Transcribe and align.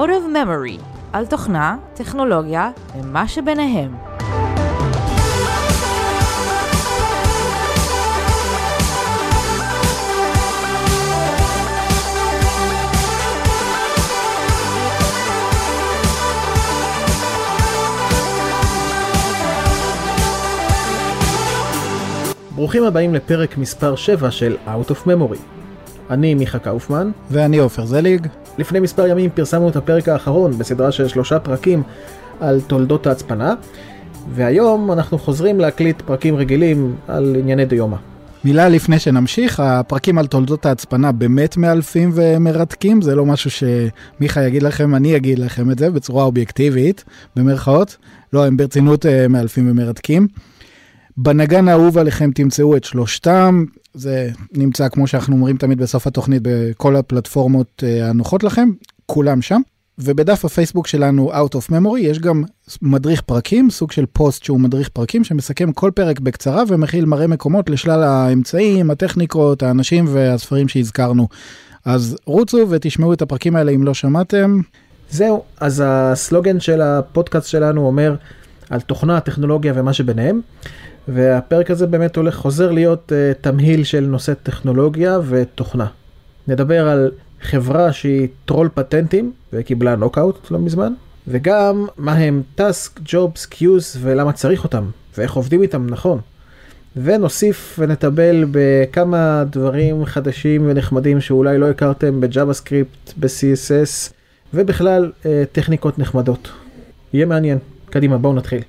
Out 0.00 0.08
of 0.08 0.34
Memory, 0.34 0.82
על 1.12 1.26
תוכנה, 1.26 1.76
טכנולוגיה 1.94 2.70
ומה 2.96 3.28
שביניהם. 3.28 3.94
ברוכים 22.54 22.84
הבאים 22.84 23.14
לפרק 23.14 23.58
מספר 23.58 23.96
7 23.96 24.30
של 24.30 24.56
Out 24.66 24.90
of 24.90 25.06
Memory. 25.06 25.38
אני 26.10 26.34
מיכה 26.34 26.58
קאופמן. 26.58 27.10
ואני 27.30 27.58
עופר 27.58 27.86
זליג. 27.86 28.26
לפני 28.60 28.80
מספר 28.80 29.06
ימים 29.06 29.30
פרסמנו 29.34 29.68
את 29.68 29.76
הפרק 29.76 30.08
האחרון 30.08 30.58
בסדרה 30.58 30.92
של 30.92 31.08
שלושה 31.08 31.38
פרקים 31.38 31.82
על 32.40 32.60
תולדות 32.66 33.06
ההצפנה, 33.06 33.54
והיום 34.34 34.92
אנחנו 34.92 35.18
חוזרים 35.18 35.60
להקליט 35.60 36.02
פרקים 36.02 36.36
רגילים 36.36 36.94
על 37.08 37.36
ענייני 37.38 37.64
דיומא. 37.64 37.96
מילה 38.44 38.68
לפני 38.68 38.98
שנמשיך, 38.98 39.60
הפרקים 39.60 40.18
על 40.18 40.26
תולדות 40.26 40.66
ההצפנה 40.66 41.12
באמת 41.12 41.56
מאלפים 41.56 42.10
ומרתקים, 42.14 43.02
זה 43.02 43.14
לא 43.14 43.26
משהו 43.26 43.50
שמיכה 43.50 44.42
יגיד 44.42 44.62
לכם, 44.62 44.94
אני 44.94 45.16
אגיד 45.16 45.38
לכם 45.38 45.70
את 45.70 45.78
זה 45.78 45.90
בצורה 45.90 46.24
אובייקטיבית, 46.24 47.04
במרכאות. 47.36 47.96
לא, 48.32 48.46
הם 48.46 48.56
ברצינות 48.56 49.06
אה, 49.06 49.28
מאלפים 49.28 49.70
ומרתקים. 49.70 50.28
בנגן 51.16 51.68
האהוב 51.68 51.98
עליכם 51.98 52.30
תמצאו 52.30 52.76
את 52.76 52.84
שלושתם, 52.84 53.64
זה 53.94 54.30
נמצא 54.52 54.88
כמו 54.88 55.06
שאנחנו 55.06 55.36
אומרים 55.36 55.56
תמיד 55.56 55.78
בסוף 55.78 56.06
התוכנית 56.06 56.42
בכל 56.44 56.96
הפלטפורמות 56.96 57.84
אה, 57.86 58.08
הנוחות 58.08 58.44
לכם, 58.44 58.68
כולם 59.06 59.42
שם. 59.42 59.60
ובדף 59.98 60.44
הפייסבוק 60.44 60.86
שלנו 60.86 61.32
Out 61.32 61.54
of 61.54 61.72
Memory 61.72 61.98
יש 61.98 62.18
גם 62.18 62.44
מדריך 62.82 63.20
פרקים, 63.20 63.70
סוג 63.70 63.92
של 63.92 64.06
פוסט 64.12 64.44
שהוא 64.44 64.60
מדריך 64.60 64.88
פרקים 64.88 65.24
שמסכם 65.24 65.72
כל 65.72 65.90
פרק 65.94 66.20
בקצרה 66.20 66.62
ומכיל 66.68 67.04
מראה 67.04 67.26
מקומות 67.26 67.70
לשלל 67.70 68.02
האמצעים, 68.02 68.90
הטכניקות, 68.90 69.62
האנשים 69.62 70.04
והספרים 70.08 70.68
שהזכרנו. 70.68 71.28
אז 71.84 72.16
רוצו 72.24 72.66
ותשמעו 72.70 73.12
את 73.12 73.22
הפרקים 73.22 73.56
האלה 73.56 73.72
אם 73.72 73.82
לא 73.82 73.94
שמעתם. 73.94 74.60
זהו, 75.10 75.42
אז 75.60 75.82
הסלוגן 75.86 76.60
של 76.60 76.80
הפודקאסט 76.80 77.48
שלנו 77.48 77.86
אומר 77.86 78.14
על 78.70 78.80
תוכנה, 78.80 79.20
טכנולוגיה 79.20 79.72
ומה 79.76 79.92
שביניהם. 79.92 80.40
והפרק 81.08 81.70
הזה 81.70 81.86
באמת 81.86 82.16
הולך, 82.16 82.34
חוזר 82.34 82.70
להיות 82.70 83.12
אה, 83.12 83.42
תמהיל 83.42 83.84
של 83.84 84.00
נושא 84.00 84.34
טכנולוגיה 84.34 85.18
ותוכנה. 85.28 85.86
נדבר 86.48 86.88
על 86.88 87.10
חברה 87.42 87.92
שהיא 87.92 88.28
טרול 88.44 88.68
פטנטים 88.74 89.32
וקיבלה 89.52 89.96
נוקאוט 89.96 90.50
לא 90.50 90.58
מזמן, 90.58 90.92
וגם 91.28 91.86
מה 91.96 92.12
הם 92.12 92.42
tasks, 92.54 93.00
jobs, 93.04 93.46
queues 93.46 93.98
ולמה 94.00 94.32
צריך 94.32 94.64
אותם, 94.64 94.84
ואיך 95.18 95.32
עובדים 95.32 95.62
איתם 95.62 95.86
נכון. 95.90 96.20
ונוסיף 96.96 97.76
ונטבל 97.78 98.44
בכמה 98.50 99.44
דברים 99.50 100.04
חדשים 100.04 100.66
ונחמדים 100.66 101.20
שאולי 101.20 101.58
לא 101.58 101.70
הכרתם 101.70 102.20
ב-JavaScript, 102.20 103.12
ב-CSS, 103.16 104.12
ובכלל 104.54 105.12
uh, 105.22 105.26
טכניקות 105.52 105.98
נחמדות. 105.98 106.50
יהיה 107.12 107.26
מעניין. 107.26 107.58
קדימה, 107.90 108.18
בואו 108.18 108.34
נתחיל. 108.34 108.62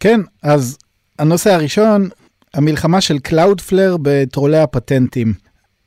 כן, 0.00 0.20
אז 0.42 0.78
הנושא 1.20 1.54
הראשון, 1.54 2.08
המלחמה 2.54 3.00
של 3.00 3.16
Cloudflare 3.28 3.98
בטרולי 4.02 4.58
הפטנטים. 4.58 5.34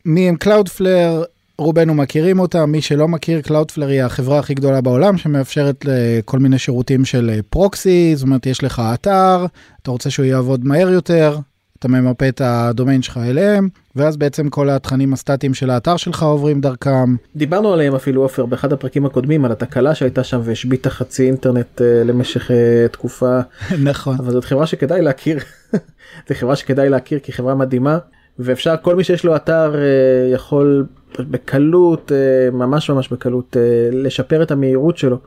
מי 0.06 0.30
הם 0.30 0.36
Cloudflare? 0.44 1.26
רובנו 1.58 1.94
מכירים 1.94 2.40
אותה, 2.40 2.66
מי 2.66 2.82
שלא 2.82 3.08
מכיר, 3.08 3.42
Cloudflare 3.48 3.86
היא 3.86 4.04
החברה 4.04 4.40
הכי 4.40 4.54
גדולה 4.54 4.82
בעולם 4.82 5.18
שמאפשרת 5.18 5.86
לכל 5.86 6.40
מיני 6.40 6.60
שירותים 6.60 7.06
של 7.06 7.40
פרוקסי, 7.50 8.16
זאת 8.16 8.24
אומרת 8.24 8.46
יש 8.46 8.64
לך 8.64 8.82
אתר, 8.94 9.46
אתה 9.82 9.92
רוצה 9.92 10.10
שהוא 10.10 10.26
יעבוד 10.26 10.66
מהר 10.66 10.90
יותר, 10.90 11.38
אתה 11.86 11.92
ממפה 11.92 12.28
את 12.28 12.42
הדומיין 12.46 13.02
שלך 13.02 13.18
אליהם, 13.18 13.70
ואז 13.96 14.18
בעצם 14.18 14.50
כל 14.50 14.70
התכנים 14.70 15.14
הסטטיים 15.14 15.54
של 15.54 15.70
האתר 15.70 15.98
שלך 15.98 16.24
עוברים 16.24 16.62
דרכם. 16.62 17.16
דיברנו 17.36 17.74
עליהם 17.74 17.96
אפילו 17.96 18.22
עופר 18.22 18.46
באחד 18.46 18.74
הפרקים 18.74 19.06
הקודמים 19.06 19.46
על 19.46 19.52
התקלה 19.52 19.96
שהייתה 19.96 20.24
שם 20.24 20.42
והשביתה 20.44 20.90
חצי 20.90 21.28
אינטרנט 21.28 21.82
אה, 21.82 21.84
למשך 22.06 22.52
אה, 22.52 22.54
תקופה. 22.92 23.40
נכון. 23.84 24.16
אבל 24.20 24.32
זאת 24.32 24.46
חברה 24.46 24.68
שכדאי 24.68 25.02
להכיר, 25.02 25.40
זו 26.30 26.36
חברה 26.36 26.56
שכדאי 26.56 26.90
להכיר 26.90 27.20
כי 27.20 27.32
חברה 27.32 27.56
מדהימה 27.56 27.98
ואפשר 28.40 28.76
כל 28.82 28.96
מי 28.96 29.04
שיש 29.04 29.26
לו 29.26 29.36
אתר 29.36 29.74
אה, 29.74 30.34
יכול 30.34 30.86
בקלות 31.20 32.12
אה, 32.12 32.56
ממש 32.56 32.90
ממש 32.90 33.10
בקלות 33.10 33.56
אה, 33.56 33.96
לשפר 33.96 34.44
את 34.44 34.52
המהירות 34.52 34.98
שלו 34.98 35.18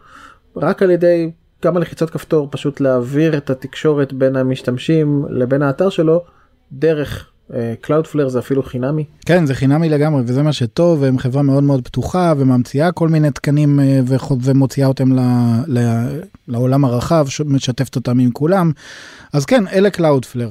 רק 0.56 0.82
על 0.82 0.90
ידי 0.90 1.30
כמה 1.62 1.80
לחיצות 1.80 2.10
כפתור 2.10 2.48
פשוט 2.50 2.80
להעביר 2.80 3.36
את 3.36 3.50
התקשורת 3.50 4.12
בין 4.12 4.36
המשתמשים 4.36 5.24
לבין 5.30 5.62
האתר 5.62 5.88
שלו 5.88 6.24
דרך 6.72 7.30
Cloudflare 7.80 8.26
אה, 8.26 8.28
זה 8.28 8.38
אפילו 8.38 8.62
חינמי. 8.62 9.04
כן 9.26 9.46
זה 9.46 9.54
חינמי 9.54 9.88
לגמרי 9.88 10.22
וזה 10.26 10.42
מה 10.42 10.52
שטוב 10.52 11.04
הם 11.04 11.18
חברה 11.18 11.42
מאוד 11.42 11.64
מאוד 11.64 11.84
פתוחה 11.84 12.32
וממציאה 12.36 12.92
כל 12.92 13.08
מיני 13.08 13.30
תקנים 13.30 13.80
אה, 13.80 14.32
ומוציאה 14.42 14.86
אותם 14.86 15.12
ל, 15.12 15.20
ל, 15.66 16.06
לעולם 16.48 16.84
הרחב 16.84 17.26
משתפת 17.44 17.96
אותם 17.96 18.18
עם 18.18 18.30
כולם 18.30 18.72
אז 19.32 19.44
כן 19.44 19.68
אלה 19.68 19.90
Cloudflare. 19.90 20.50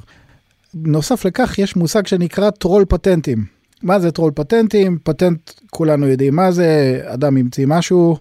נוסף 0.74 1.26
לכך 1.26 1.60
יש 1.60 1.76
מושג 1.76 2.08
שנקרא 2.08 2.50
טרול 2.50 2.86
פטנטים. 2.90 3.46
מה 3.84 4.00
זה 4.00 4.12
טרול 4.12 4.32
פטנטים? 4.36 4.98
פטנט 5.04 5.52
כולנו 5.70 6.08
יודעים 6.08 6.36
מה 6.36 6.52
זה 6.52 7.02
אדם 7.06 7.38
המציא 7.38 7.66
משהו 7.68 8.18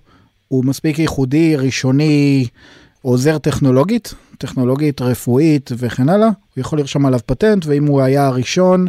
הוא 0.48 0.64
מספיק 0.64 0.98
ייחודי 0.98 1.56
ראשוני 1.56 2.46
עוזר 3.04 3.38
טכנולוגית 3.38 4.14
טכנולוגית, 4.38 5.02
רפואית 5.02 5.70
וכן 5.78 6.08
הלאה, 6.08 6.26
הוא 6.26 6.60
יכול 6.60 6.78
לרשום 6.78 7.06
עליו 7.06 7.20
פטנט, 7.26 7.66
ואם 7.66 7.86
הוא 7.86 8.02
היה 8.02 8.26
הראשון 8.26 8.86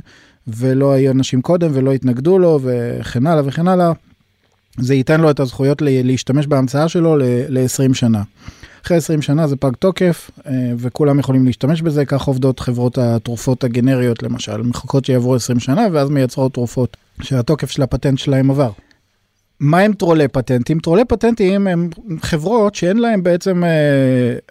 ולא 0.47 0.91
היו 0.93 1.11
אנשים 1.11 1.41
קודם 1.41 1.71
ולא 1.73 1.93
התנגדו 1.93 2.39
לו 2.39 2.59
וכן 2.63 3.27
הלאה 3.27 3.41
וכן 3.45 3.67
הלאה, 3.67 3.91
זה 4.77 4.95
ייתן 4.95 5.21
לו 5.21 5.31
את 5.31 5.39
הזכויות 5.39 5.81
להשתמש 5.81 6.47
בהמצאה 6.47 6.89
שלו 6.89 7.17
ל-20 7.49 7.93
שנה. 7.93 8.23
אחרי 8.85 8.97
20 8.97 9.21
שנה 9.21 9.47
זה 9.47 9.55
פג 9.55 9.71
תוקף 9.79 10.31
אה, 10.47 10.51
וכולם 10.77 11.19
יכולים 11.19 11.45
להשתמש 11.45 11.81
בזה, 11.81 12.05
כך 12.05 12.23
עובדות 12.23 12.59
חברות 12.59 12.97
התרופות 12.97 13.63
הגנריות 13.63 14.23
למשל, 14.23 14.61
מחכות 14.61 15.05
שיעברו 15.05 15.35
20 15.35 15.59
שנה 15.59 15.87
ואז 15.91 16.09
מייצרות 16.09 16.53
תרופות 16.53 16.97
שהתוקף 17.21 17.71
של 17.71 17.81
הפטנט 17.81 18.19
שלהם 18.19 18.51
עבר. 18.51 18.71
מה 19.59 19.79
הם 19.79 19.93
טרולי 19.93 20.27
פטנטים? 20.27 20.79
טרולי 20.79 21.05
פטנטים 21.05 21.67
הם 21.67 21.89
חברות 22.21 22.75
שאין 22.75 22.97
להם 22.97 23.23
בעצם 23.23 23.63
אה, 23.63 23.69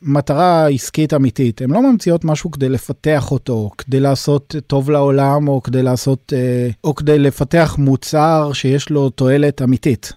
מטרה 0.03 0.69
עסקית 0.69 1.15
אמיתית. 1.15 1.63
הן 1.63 1.71
לא 1.71 1.91
ממציאות 1.93 2.25
משהו 2.25 2.51
כדי 2.51 2.69
לפתח 2.69 3.31
אותו, 3.31 3.71
כדי 3.79 4.01
לעשות 4.01 4.55
טוב 4.67 4.91
לעולם, 4.91 5.49
או 5.49 5.63
כדי 5.63 5.83
לעשות, 5.83 6.33
אה, 6.37 6.69
או 6.85 6.95
כדי 6.95 7.19
לפתח 7.19 7.77
מוצר 7.79 8.51
שיש 8.53 8.91
לו 8.91 9.11
תועלת 9.11 9.63
אמיתית. 9.63 10.13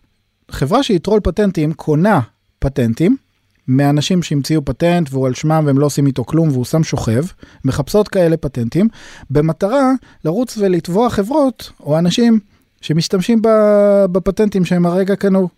חברה 0.51 0.83
שהיא 0.83 0.99
טרול 0.99 1.19
פטנטים 1.19 1.73
קונה 1.73 2.19
פטנטים 2.59 3.17
מאנשים 3.67 4.23
שהמציאו 4.23 4.65
פטנט 4.65 5.07
והוא 5.11 5.27
על 5.27 5.33
שמם 5.33 5.63
והם 5.65 5.79
לא 5.79 5.85
עושים 5.85 6.07
איתו 6.07 6.25
כלום 6.25 6.49
והוא 6.49 6.65
שם 6.65 6.83
שוכב, 6.83 7.23
מחפשות 7.65 8.07
כאלה 8.07 8.37
פטנטים, 8.37 8.87
במטרה 9.29 9.91
לרוץ 10.25 10.57
ולתבוע 10.57 11.09
חברות 11.09 11.71
או 11.79 11.97
אנשים 11.97 12.39
שמשתמשים 12.81 13.41
בפטנטים 14.11 14.65
שהם 14.65 14.85
הרגע 14.85 15.15
קנו. 15.15 15.49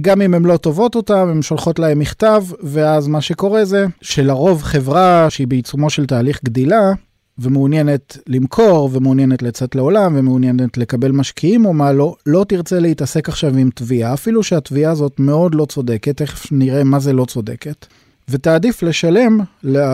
גם 0.00 0.22
אם 0.22 0.34
הן 0.34 0.44
לא 0.44 0.56
טובות 0.56 0.94
אותם, 0.94 1.28
הן 1.30 1.42
שולחות 1.42 1.78
להם 1.78 1.98
מכתב, 1.98 2.44
ואז 2.62 3.08
מה 3.08 3.20
שקורה 3.20 3.64
זה 3.64 3.86
שלרוב 4.00 4.62
חברה 4.62 5.26
שהיא 5.30 5.46
בעיצומו 5.46 5.90
של 5.90 6.06
תהליך 6.06 6.40
גדילה, 6.44 6.92
ומעוניינת 7.38 8.18
למכור, 8.26 8.90
ומעוניינת 8.92 9.42
לצאת 9.42 9.74
לעולם, 9.74 10.16
ומעוניינת 10.16 10.78
לקבל 10.78 11.12
משקיעים 11.12 11.66
או 11.66 11.72
מה 11.72 11.92
לא, 11.92 12.16
לא 12.26 12.44
תרצה 12.48 12.78
להתעסק 12.78 13.28
עכשיו 13.28 13.56
עם 13.56 13.70
תביעה, 13.74 14.14
אפילו 14.14 14.42
שהתביעה 14.42 14.92
הזאת 14.92 15.20
מאוד 15.20 15.54
לא 15.54 15.64
צודקת, 15.64 16.16
תכף 16.16 16.52
נראה 16.52 16.84
מה 16.84 16.98
זה 16.98 17.12
לא 17.12 17.24
צודקת. 17.24 17.86
ותעדיף 18.28 18.82
לשלם 18.82 19.40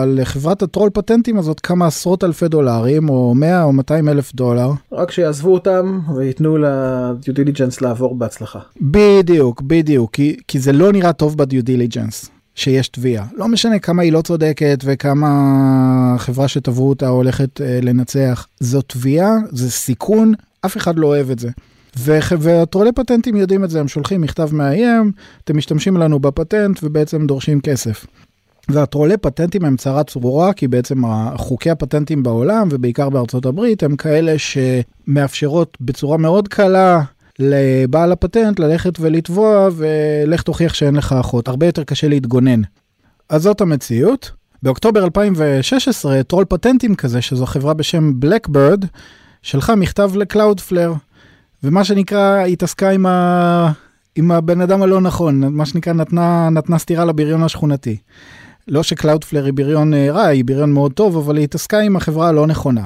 לחברת 0.07 0.61
הטרול 0.61 0.89
פטנטים 0.93 1.37
הזאת 1.37 1.59
כמה 1.59 1.87
עשרות 1.87 2.23
אלפי 2.23 2.47
דולרים 2.47 3.09
או 3.09 3.33
100 3.35 3.63
או 3.63 3.73
200 3.73 4.09
אלף 4.09 4.35
דולר. 4.35 4.71
רק 4.91 5.11
שיעזבו 5.11 5.53
אותם 5.53 5.99
וייתנו 6.15 6.57
ל 6.57 6.76
due 6.76 7.33
diligence 7.33 7.81
לעבור 7.81 8.15
בהצלחה. 8.15 8.59
בדיוק, 8.81 9.61
בדיוק, 9.61 10.13
כי, 10.13 10.37
כי 10.47 10.59
זה 10.59 10.71
לא 10.71 10.91
נראה 10.91 11.13
טוב 11.13 11.37
ב 11.37 11.44
due 11.44 11.63
diligence. 11.63 12.29
שיש 12.55 12.87
תביעה. 12.87 13.25
לא 13.37 13.47
משנה 13.47 13.79
כמה 13.79 14.01
היא 14.01 14.11
לא 14.11 14.21
צודקת 14.21 14.79
וכמה 14.83 15.29
חברה 16.17 16.47
שתבעו 16.47 16.89
אותה 16.89 17.07
הולכת 17.07 17.61
אה, 17.61 17.79
לנצח. 17.81 18.47
זו 18.59 18.81
תביעה, 18.81 19.31
זה 19.51 19.71
סיכון, 19.71 20.33
אף 20.65 20.77
אחד 20.77 20.99
לא 20.99 21.07
אוהב 21.07 21.31
את 21.31 21.39
זה. 21.39 21.49
והטרולי 22.39 22.91
פטנטים 22.91 23.35
יודעים 23.35 23.63
את 23.63 23.69
זה, 23.69 23.79
הם 23.79 23.87
שולחים 23.87 24.21
מכתב 24.21 24.49
מאיים, 24.51 25.11
אתם 25.43 25.57
משתמשים 25.57 25.97
לנו 25.97 26.19
בפטנט 26.19 26.79
ובעצם 26.83 27.27
דורשים 27.27 27.61
כסף. 27.61 28.05
והטרולי 28.69 29.17
פטנטים 29.17 29.65
הם 29.65 29.77
צרה 29.77 30.03
צרורה 30.03 30.53
כי 30.53 30.67
בעצם 30.67 31.01
חוקי 31.35 31.69
הפטנטים 31.69 32.23
בעולם 32.23 32.67
ובעיקר 32.71 33.09
בארצות 33.09 33.45
הברית 33.45 33.83
הם 33.83 33.95
כאלה 33.95 34.35
שמאפשרות 34.37 35.77
בצורה 35.81 36.17
מאוד 36.17 36.47
קלה 36.47 37.01
לבעל 37.39 38.11
הפטנט 38.11 38.59
ללכת 38.59 38.99
ולתבוע 38.99 39.69
ולך 39.75 40.41
תוכיח 40.41 40.73
שאין 40.73 40.95
לך 40.95 41.15
אחות, 41.19 41.47
הרבה 41.47 41.65
יותר 41.65 41.83
קשה 41.83 42.07
להתגונן. 42.07 42.61
אז 43.29 43.41
זאת 43.41 43.61
המציאות. 43.61 44.31
באוקטובר 44.63 45.03
2016 45.03 46.23
טרול 46.23 46.45
פטנטים 46.45 46.95
כזה, 46.95 47.21
שזו 47.21 47.45
חברה 47.45 47.73
בשם 47.73 48.19
Blackbird, 48.19 48.85
שלחה 49.41 49.75
מכתב 49.75 50.11
ל 50.15 50.21
Cloudflare, 50.21 50.93
ומה 51.63 51.83
שנקרא 51.83 52.45
התעסקה 52.45 52.89
עם, 52.89 53.05
ה... 53.05 53.71
עם 54.15 54.31
הבן 54.31 54.61
אדם 54.61 54.81
הלא 54.81 55.01
נכון, 55.01 55.55
מה 55.55 55.65
שנקרא 55.65 55.93
נתנה, 55.93 56.49
נתנה 56.49 56.77
סטירה 56.77 57.05
לבריון 57.05 57.43
השכונתי. 57.43 57.97
לא 58.67 58.83
שקלאודפלר 58.83 59.45
היא 59.45 59.53
בריון 59.53 59.93
אה, 59.93 60.11
רע, 60.11 60.25
היא 60.25 60.45
בריון 60.45 60.73
מאוד 60.73 60.93
טוב, 60.93 61.17
אבל 61.17 61.37
היא 61.37 61.43
התעסקה 61.43 61.79
עם 61.79 61.95
החברה 61.95 62.27
הלא 62.27 62.47
נכונה. 62.47 62.83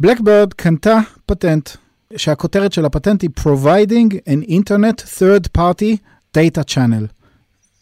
בלקברד 0.00 0.54
קנתה 0.54 0.98
פטנט, 1.26 1.70
שהכותרת 2.16 2.72
של 2.72 2.84
הפטנט 2.84 3.22
היא 3.22 3.30
Providing 3.40 4.14
an 4.28 4.50
Internet 4.50 5.02
Third 5.18 5.58
Party 5.58 5.96
Data 6.36 6.62
Channel. 6.74 7.06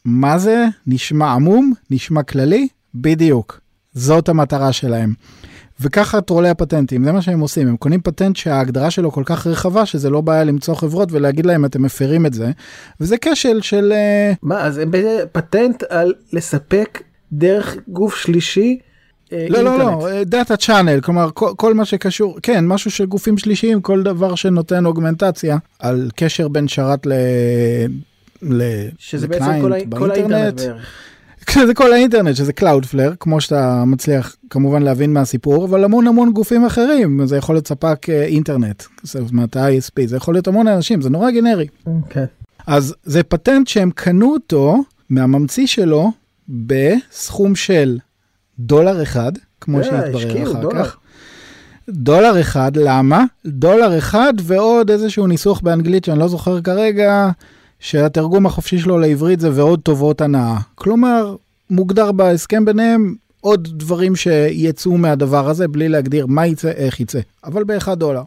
מה 0.05 0.38
זה? 0.38 0.67
נשמע 0.87 1.32
עמום? 1.32 1.73
נשמע 1.90 2.23
כללי? 2.23 2.69
בדיוק. 2.94 3.61
זאת 3.93 4.28
המטרה 4.28 4.73
שלהם. 4.73 5.14
וככה 5.81 6.20
טרולי 6.20 6.49
הפטנטים, 6.49 7.05
זה 7.05 7.12
מה 7.12 7.23
שהם 7.23 7.40
עושים, 7.40 7.69
הם 7.69 7.76
קונים 7.76 8.00
פטנט 8.00 8.37
שההגדרה 8.37 8.90
שלו 8.90 9.12
כל 9.12 9.23
כך 9.26 9.46
רחבה 9.46 9.87
שזה 9.87 10.11
לא 10.11 10.20
בעיה 10.20 10.44
למצוא 10.44 10.75
חברות 10.75 11.12
ולהגיד 11.12 11.46
להם 11.46 11.64
אתם 11.64 11.82
מפרים 11.82 12.26
את 12.26 12.34
זה, 12.34 12.50
וזה 13.00 13.17
כשל 13.20 13.61
של... 13.61 13.93
אה, 13.93 14.32
מה, 14.43 14.61
אז 14.61 14.78
הם 14.78 14.90
פטנט 15.32 15.82
על 15.88 16.12
לספק 16.32 17.02
דרך 17.32 17.76
גוף 17.88 18.17
שלישי 18.17 18.78
אה, 19.32 19.46
לא, 19.50 19.62
לא, 19.62 19.78
לא, 19.78 20.08
דאטה 20.25 20.56
צ'אנל, 20.56 21.00
כלומר 21.00 21.28
כל, 21.34 21.52
כל 21.56 21.75
מה 21.75 21.84
שקשור, 21.84 22.38
כן, 22.43 22.67
משהו 22.67 22.90
של 22.90 23.06
גופים 23.06 23.38
שלישיים, 23.38 23.81
כל 23.81 24.02
דבר 24.02 24.34
שנותן 24.34 24.87
אוגמנטציה 24.87 25.56
על 25.78 26.11
קשר 26.17 26.49
בין 26.49 26.69
שרת 26.69 27.06
ל... 27.06 27.12
ל... 28.43 28.62
שזה 28.99 29.28
בעצם 29.28 29.61
כל, 29.61 29.73
כל 29.99 30.11
האינטרנט 30.11 30.61
בערך. 30.61 30.87
זה 31.66 31.75
כל 31.75 31.93
האינטרנט 31.93 32.37
שזה 32.37 32.52
Cloudflare 32.52 33.12
כמו 33.20 33.40
שאתה 33.40 33.84
מצליח 33.87 34.37
כמובן 34.50 34.82
להבין 34.82 35.12
מהסיפור 35.12 35.64
אבל 35.64 35.84
המון 35.84 36.06
המון 36.06 36.32
גופים 36.32 36.64
אחרים 36.64 37.26
זה 37.26 37.37
יכול 37.37 37.54
להיות 37.54 37.69
ספק 37.69 38.06
אה, 38.10 38.25
אינטרנט 38.25 38.82
זאת 39.02 39.31
אומרת 39.31 39.56
ה-ISP 39.56 40.06
זה 40.06 40.16
יכול 40.16 40.34
להיות 40.34 40.48
המון 40.48 40.69
אנשים 40.69 41.02
זה 41.02 41.10
נורא 41.10 41.31
גנרי. 41.31 41.66
Okay. 41.66 41.90
אוקיי. 42.02 42.26
אז 42.66 42.94
זה 43.04 43.22
פטנט 43.22 43.69
שהם 43.69 43.90
קנו 43.94 44.32
אותו 44.32 44.76
מהממציא 45.10 45.66
שלו 45.66 46.12
בסכום 46.48 47.54
של 47.54 47.99
דולר 48.58 49.02
אחד, 49.02 49.32
כמו 49.60 49.84
שהתברר 49.84 50.42
אחר 50.42 50.60
דולר. 50.60 50.84
כך. 50.84 50.96
דולר 51.88 52.40
אחד, 52.40 52.76
למה? 52.76 53.25
דולר 53.46 53.99
אחד 53.99 54.32
ועוד 54.42 54.90
איזשהו 54.90 55.26
ניסוח 55.26 55.60
באנגלית 55.60 56.04
שאני 56.04 56.19
לא 56.19 56.28
זוכר 56.28 56.60
כרגע, 56.60 57.31
שהתרגום 57.87 58.47
החופשי 58.47 58.79
שלו 58.79 58.99
לעברית 58.99 59.41
זה 59.41 59.50
ועוד 59.53 59.81
טובות 59.81 60.21
הנאה. 60.21 60.59
כלומר, 60.75 61.37
מוגדר 61.71 62.12
בהסכם 62.12 62.65
ביניהם 62.65 63.15
עוד 63.41 63.69
דברים 63.73 64.17
שיצאו 64.17 64.99
מהדבר 64.99 65.49
הזה 65.49 65.69
בלי 65.69 65.88
להגדיר 65.88 66.27
מה 66.27 66.47
יצא, 66.47 66.69
איך 66.69 67.00
יצא, 67.00 67.19
אבל 67.44 67.65
באחד 67.65 67.99
דולר. 67.99 68.23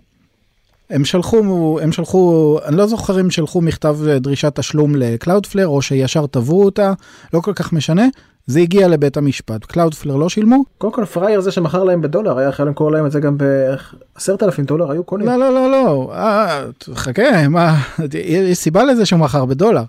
הם 0.90 1.06
שלחו, 1.06 1.80
הם 1.82 1.92
שלחו, 1.92 2.58
אני 2.66 2.78
לא 2.78 2.88
זוכר 2.88 3.22
אם 3.22 3.32
שלחו 3.32 3.62
מכתב 3.62 3.98
דרישת 4.18 4.60
תשלום 4.60 4.96
ל 4.96 5.02
Cloudflare 5.02 5.68
או 5.68 5.82
שישר 5.82 6.26
תבעו 6.26 6.66
אותה, 6.66 6.94
לא 7.34 7.40
כל 7.40 7.54
כך 7.54 7.74
משנה. 7.74 8.08
זה 8.50 8.60
הגיע 8.60 8.88
לבית 8.88 9.18
המשפט, 9.18 9.66
Cloudflare 9.66 10.16
לא 10.16 10.30
שילמו. 10.30 10.64
קודם 10.78 10.94
כל 10.94 11.06
פרייר 11.06 11.42
זה 11.42 11.52
שמכר 11.52 11.84
להם 11.84 12.02
בדולר, 12.02 12.38
היה 12.38 12.50
יכול 12.50 12.68
למכור 12.68 12.92
להם 12.92 13.06
את 13.06 13.12
זה 13.12 13.20
גם 13.20 13.38
בעשרת 13.38 14.44
אלפים 14.44 14.66
דולר, 14.66 14.92
היו 14.92 15.04
קונים. 15.04 15.28
לא, 15.28 15.38
לא, 15.38 15.54
לא, 15.54 15.72
לא, 15.72 16.12
אה, 16.14 16.66
חכה, 16.94 17.48
מה, 17.48 17.78
יש 18.14 18.58
סיבה 18.58 18.84
לזה 18.84 19.06
שהוא 19.06 19.20
מכר 19.20 19.46
בדולר. 19.46 19.84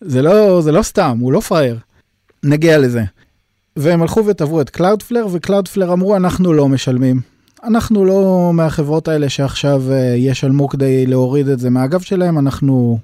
זה 0.00 0.22
לא, 0.22 0.60
זה 0.60 0.72
לא 0.72 0.82
סתם, 0.82 1.18
הוא 1.20 1.32
לא 1.32 1.40
פרייר. 1.40 1.78
נגיע 2.44 2.78
לזה. 2.78 3.02
והם 3.76 4.02
הלכו 4.02 4.26
ותבעו 4.26 4.60
את 4.60 4.70
Cloudflare, 4.70 5.26
ו 5.32 5.38
Cloudflare 5.38 5.92
אמרו, 5.92 6.16
אנחנו 6.16 6.52
לא 6.52 6.68
משלמים. 6.68 7.20
אנחנו 7.64 8.04
לא 8.04 8.50
מהחברות 8.54 9.08
האלה 9.08 9.28
שעכשיו 9.28 9.82
אה, 9.90 10.14
ישלמו 10.16 10.68
כדי 10.68 11.06
להוריד 11.06 11.48
את 11.48 11.58
זה 11.58 11.70
מהגב 11.70 12.00
שלהם, 12.00 12.38
אנחנו 12.38 12.98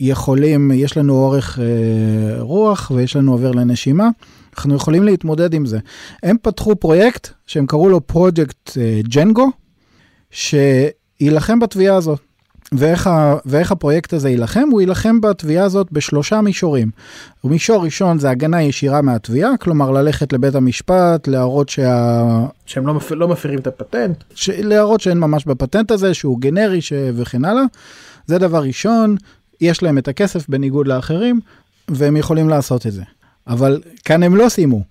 יכולים, 0.00 0.70
יש 0.74 0.96
לנו 0.96 1.12
אורך 1.12 1.58
אה, 1.58 2.42
רוח 2.42 2.90
ויש 2.94 3.16
לנו 3.16 3.32
אוויר 3.32 3.50
לנשימה, 3.50 4.08
אנחנו 4.56 4.74
יכולים 4.74 5.04
להתמודד 5.04 5.54
עם 5.54 5.66
זה. 5.66 5.78
הם 6.22 6.36
פתחו 6.42 6.76
פרויקט 6.76 7.28
שהם 7.46 7.66
קראו 7.66 7.88
לו 7.88 8.06
פרויקט 8.06 8.78
אה, 8.78 9.00
Jengo, 9.08 9.50
שיילחם 10.30 11.58
בתביעה 11.58 11.96
הזאת. 11.96 12.20
ואיך, 12.72 13.06
ה, 13.06 13.36
ואיך 13.44 13.72
הפרויקט 13.72 14.12
הזה 14.12 14.30
יילחם? 14.30 14.68
הוא 14.70 14.80
יילחם 14.80 15.20
בתביעה 15.20 15.64
הזאת 15.64 15.92
בשלושה 15.92 16.40
מישורים. 16.40 16.90
מישור 17.44 17.84
ראשון 17.84 18.18
זה 18.18 18.30
הגנה 18.30 18.62
ישירה 18.62 19.02
מהתביעה, 19.02 19.56
כלומר 19.56 19.90
ללכת 19.90 20.32
לבית 20.32 20.54
המשפט, 20.54 21.28
להראות 21.28 21.68
שה... 21.68 22.46
שהם 22.66 22.86
לא, 22.86 22.94
מפ... 22.94 23.12
לא 23.12 23.28
מפרים 23.28 23.58
את 23.58 23.66
הפטנט. 23.66 24.24
ש... 24.34 24.50
להראות 24.50 25.00
שאין 25.00 25.18
ממש 25.18 25.44
בפטנט 25.44 25.90
הזה, 25.90 26.14
שהוא 26.14 26.40
גנרי 26.40 26.80
ש... 26.80 26.92
וכן 27.14 27.44
הלאה. 27.44 27.62
זה 28.26 28.38
דבר 28.38 28.62
ראשון, 28.62 29.16
יש 29.60 29.82
להם 29.82 29.98
את 29.98 30.08
הכסף 30.08 30.48
בניגוד 30.48 30.88
לאחרים, 30.88 31.40
והם 31.88 32.16
יכולים 32.16 32.48
לעשות 32.48 32.86
את 32.86 32.92
זה. 32.92 33.02
אבל 33.46 33.82
כאן 34.04 34.22
הם 34.22 34.36
לא 34.36 34.48
סיימו. 34.48 34.82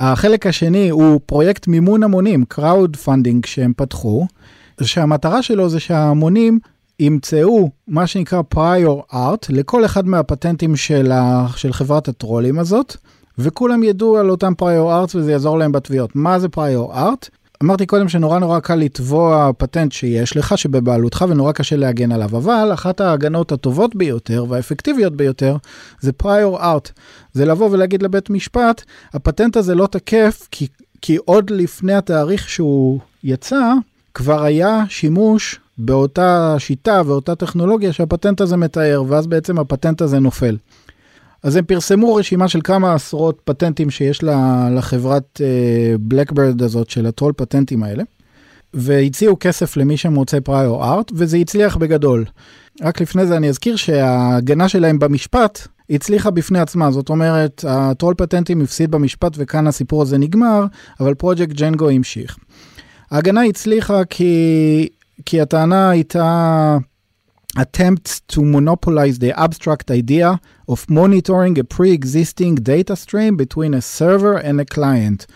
החלק 0.00 0.46
השני 0.46 0.88
הוא 0.88 1.20
פרויקט 1.26 1.66
מימון 1.66 2.02
המונים, 2.02 2.44
crowd 2.54 3.06
funding 3.06 3.46
שהם 3.46 3.72
פתחו, 3.76 4.26
שהמטרה 4.82 5.42
שלו 5.42 5.68
זה 5.68 5.80
שההמונים 5.80 6.58
ימצאו 7.00 7.70
מה 7.88 8.06
שנקרא 8.06 8.42
prior 8.54 9.12
art 9.12 9.46
לכל 9.48 9.84
אחד 9.84 10.06
מהפטנטים 10.06 10.76
של, 10.76 11.12
ה, 11.12 11.46
של 11.56 11.72
חברת 11.72 12.08
הטרולים 12.08 12.58
הזאת, 12.58 12.96
וכולם 13.38 13.82
ידעו 13.82 14.16
על 14.16 14.30
אותם 14.30 14.52
prior 14.62 15.06
art 15.08 15.16
וזה 15.16 15.32
יעזור 15.32 15.58
להם 15.58 15.72
בתביעות. 15.72 16.16
מה 16.16 16.38
זה 16.38 16.48
prior 16.56 16.94
art? 16.94 17.28
אמרתי 17.62 17.86
קודם 17.86 18.08
שנורא 18.08 18.38
נורא 18.38 18.60
קל 18.60 18.74
לתבוע 18.74 19.50
פטנט 19.58 19.92
שיש 19.92 20.36
לך 20.36 20.58
שבבעלותך 20.58 21.24
ונורא 21.28 21.52
קשה 21.52 21.76
להגן 21.76 22.12
עליו 22.12 22.36
אבל 22.36 22.70
אחת 22.74 23.00
ההגנות 23.00 23.52
הטובות 23.52 23.96
ביותר 23.96 24.44
והאפקטיביות 24.48 25.16
ביותר 25.16 25.56
זה 26.00 26.10
prior 26.22 26.60
art 26.60 26.90
זה 27.32 27.44
לבוא 27.44 27.68
ולהגיד 27.70 28.02
לבית 28.02 28.30
משפט 28.30 28.82
הפטנט 29.12 29.56
הזה 29.56 29.74
לא 29.74 29.86
תקף 29.86 30.48
כי, 30.50 30.66
כי 31.00 31.16
עוד 31.16 31.50
לפני 31.50 31.94
התאריך 31.94 32.48
שהוא 32.48 33.00
יצא 33.24 33.72
כבר 34.14 34.42
היה 34.42 34.84
שימוש 34.88 35.60
באותה 35.78 36.54
שיטה 36.58 37.02
ואותה 37.06 37.34
טכנולוגיה 37.34 37.92
שהפטנט 37.92 38.40
הזה 38.40 38.56
מתאר 38.56 39.02
ואז 39.08 39.26
בעצם 39.26 39.58
הפטנט 39.58 40.02
הזה 40.02 40.18
נופל. 40.18 40.56
אז 41.46 41.56
הם 41.56 41.64
פרסמו 41.64 42.14
רשימה 42.14 42.48
של 42.48 42.60
כמה 42.64 42.94
עשרות 42.94 43.40
פטנטים 43.44 43.90
שיש 43.90 44.22
לה, 44.22 44.68
לחברת 44.70 45.40
בלקברד 46.00 46.62
uh, 46.62 46.64
הזאת 46.64 46.90
של 46.90 47.06
הטרול 47.06 47.32
פטנטים 47.36 47.82
האלה, 47.82 48.02
והציעו 48.74 49.36
כסף 49.40 49.76
למי 49.76 49.96
שמוצא 49.96 50.40
פריור 50.40 50.84
ארט, 50.84 51.12
וזה 51.14 51.36
הצליח 51.36 51.76
בגדול. 51.76 52.24
רק 52.82 53.00
לפני 53.00 53.26
זה 53.26 53.36
אני 53.36 53.48
אזכיר 53.48 53.76
שההגנה 53.76 54.68
שלהם 54.68 54.98
במשפט 54.98 55.68
הצליחה 55.90 56.30
בפני 56.30 56.58
עצמה, 56.58 56.90
זאת 56.90 57.08
אומרת, 57.08 57.64
הטרול 57.68 58.14
פטנטים 58.14 58.60
הפסיד 58.60 58.90
במשפט 58.90 59.32
וכאן 59.36 59.66
הסיפור 59.66 60.02
הזה 60.02 60.18
נגמר, 60.18 60.64
אבל 61.00 61.14
פרויקט 61.14 61.52
ג'נגו 61.52 61.90
המשיך. 61.90 62.36
ההגנה 63.10 63.42
הצליחה 63.42 64.04
כי, 64.04 64.88
כי 65.26 65.40
הטענה 65.40 65.90
הייתה 65.90 66.76
attempts 67.56 68.20
to 68.32 68.40
monopolize 68.42 69.18
the 69.18 69.32
abstract 69.44 69.90
idea 69.90 70.40
of 70.68 70.78
monitoring 70.90 71.58
a 71.58 71.64
pre-existing 71.64 72.54
data 72.72 72.94
stream 72.96 73.36
between 73.36 73.72
a 73.74 73.82
server 73.82 74.36
and 74.36 74.60
a 74.60 74.64
client. 74.64 75.26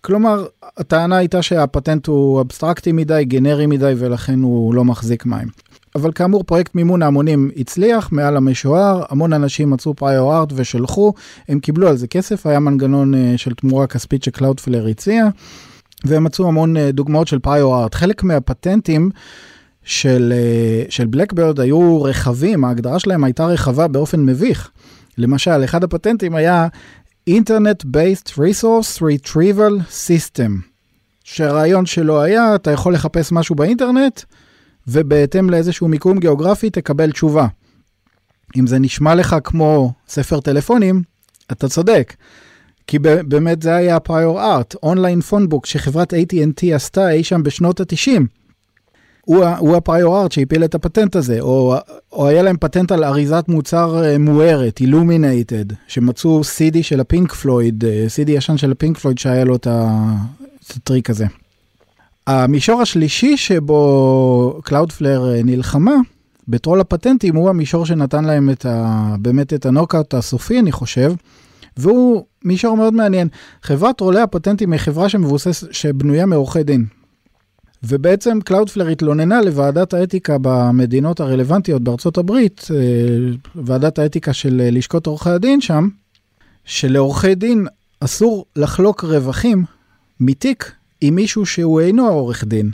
כלומר, 0.00 0.46
הטענה 0.76 1.16
הייתה 1.16 1.42
שהפטנט 1.42 2.06
הוא 2.06 2.40
אבסטרקטי 2.40 2.92
מדי, 2.92 3.24
גנרי 3.24 3.66
מדי, 3.66 3.94
ולכן 3.96 4.42
הוא 4.42 4.74
לא 4.74 4.84
מחזיק 4.84 5.26
מים. 5.26 5.48
אבל 5.94 6.12
כאמור, 6.12 6.44
פרויקט 6.44 6.74
מימון 6.74 7.02
ההמונים 7.02 7.50
הצליח 7.56 8.12
מעל 8.12 8.36
המשוער, 8.36 9.02
המון 9.08 9.32
אנשים 9.32 9.70
מצאו 9.70 9.94
פריור 9.94 10.36
ארט 10.36 10.48
ושלחו, 10.54 11.12
הם 11.48 11.60
קיבלו 11.60 11.88
על 11.88 11.96
זה 11.96 12.06
כסף, 12.06 12.46
היה 12.46 12.60
מנגנון 12.60 13.14
uh, 13.14 13.16
של 13.36 13.54
תמורה 13.54 13.86
כספית 13.86 14.22
שקלאודפלר 14.22 14.86
הציע, 14.86 15.28
והם 16.04 16.24
מצאו 16.24 16.48
המון 16.48 16.76
uh, 16.76 16.80
דוגמאות 16.92 17.28
של 17.28 17.38
פריור 17.38 17.82
ארט. 17.82 17.94
חלק 17.94 18.22
מהפטנטים, 18.22 19.10
של, 19.84 20.32
אה, 20.36 20.84
של 20.88 21.06
בלקברד 21.06 21.60
היו 21.60 22.02
רחבים, 22.02 22.64
ההגדרה 22.64 22.98
שלהם 22.98 23.24
הייתה 23.24 23.46
רחבה 23.46 23.88
באופן 23.88 24.20
מביך. 24.20 24.70
למשל, 25.18 25.64
אחד 25.64 25.84
הפטנטים 25.84 26.34
היה 26.34 26.68
Internet-Based 27.30 28.28
Resource 28.28 29.00
Retrieval 29.00 29.80
System, 29.90 30.50
שהרעיון 31.24 31.86
שלו 31.86 32.22
היה, 32.22 32.54
אתה 32.54 32.70
יכול 32.70 32.94
לחפש 32.94 33.32
משהו 33.32 33.54
באינטרנט, 33.54 34.20
ובהתאם 34.88 35.50
לאיזשהו 35.50 35.88
מיקום 35.88 36.18
גיאוגרפי 36.18 36.70
תקבל 36.70 37.10
תשובה. 37.10 37.46
אם 38.56 38.66
זה 38.66 38.78
נשמע 38.78 39.14
לך 39.14 39.36
כמו 39.44 39.92
ספר 40.08 40.40
טלפונים, 40.40 41.02
אתה 41.52 41.68
צודק. 41.68 42.14
כי 42.86 42.98
באמת 42.98 43.62
זה 43.62 43.74
היה 43.74 44.00
prior 44.00 44.42
art, 44.42 44.74
online 44.82 45.20
phonebook 45.20 45.66
שחברת 45.66 46.12
AT&T 46.12 46.74
עשתה 46.74 47.10
אי 47.10 47.24
שם 47.24 47.42
בשנות 47.42 47.80
ה-90. 47.80 48.20
הוא, 49.24 49.44
הוא 49.44 49.76
ה 49.76 49.83
prior 49.83 50.20
art 50.20 50.32
שהפיל 50.32 50.64
את 50.64 50.74
הפטנט 50.74 51.16
הזה, 51.16 51.40
או, 51.40 51.74
או 52.12 52.28
היה 52.28 52.42
להם 52.42 52.56
פטנט 52.56 52.92
על 52.92 53.04
אריזת 53.04 53.44
מוצר 53.48 54.04
אה, 54.04 54.18
מוארת, 54.18 54.80
illuminated, 54.80 55.64
שמצאו 55.88 56.40
CD 56.40 56.82
של 56.82 57.00
הפינק 57.00 57.32
פלויד, 57.32 57.84
אה, 57.84 58.06
CD 58.16 58.30
ישן 58.30 58.56
של 58.56 58.72
הפינק 58.72 58.98
פלויד 58.98 59.18
שהיה 59.18 59.44
לו 59.44 59.56
את 59.56 59.66
הטריק 59.70 61.10
הזה. 61.10 61.26
המישור 62.26 62.82
השלישי 62.82 63.36
שבו 63.36 64.60
Cloudflare 64.64 65.32
נלחמה, 65.44 65.94
ב 66.48 66.53
troll 66.53 66.80
הפטנטים, 66.80 67.36
הוא 67.36 67.50
המישור 67.50 67.86
שנתן 67.86 68.24
להם 68.24 68.50
את 68.50 68.66
ה, 68.66 69.14
באמת 69.18 69.52
את 69.52 69.66
הנוקאוט 69.66 70.14
הסופי, 70.14 70.58
אני 70.58 70.72
חושב, 70.72 71.12
והוא 71.76 72.24
מישור 72.44 72.76
מאוד 72.76 72.94
מעניין. 72.94 73.28
חברת 73.62 73.98
troll-י 73.98 74.20
הפטנטים 74.20 74.72
היא 74.72 74.80
חברה 74.80 75.08
שמבוסס, 75.08 75.64
שבנויה 75.70 76.26
מעורכי 76.26 76.62
דין. 76.62 76.84
ובעצם 77.86 78.40
Cloudflare 78.40 78.88
התלוננה 78.88 79.42
לוועדת 79.42 79.94
האתיקה 79.94 80.36
במדינות 80.42 81.20
הרלוונטיות 81.20 81.82
בארצות 81.82 82.18
הברית, 82.18 82.68
אה, 82.74 82.80
ועדת 83.54 83.98
האתיקה 83.98 84.32
של 84.32 84.60
אה, 84.60 84.70
לשכות 84.70 85.06
עורכי 85.06 85.30
הדין 85.30 85.60
שם, 85.60 85.88
שלעורכי 86.64 87.34
דין 87.34 87.66
אסור 88.00 88.44
לחלוק 88.56 89.04
רווחים 89.04 89.64
מתיק 90.20 90.72
עם 91.00 91.14
מישהו 91.14 91.46
שהוא 91.46 91.80
אינו 91.80 92.08
עורך 92.08 92.44
דין. 92.44 92.70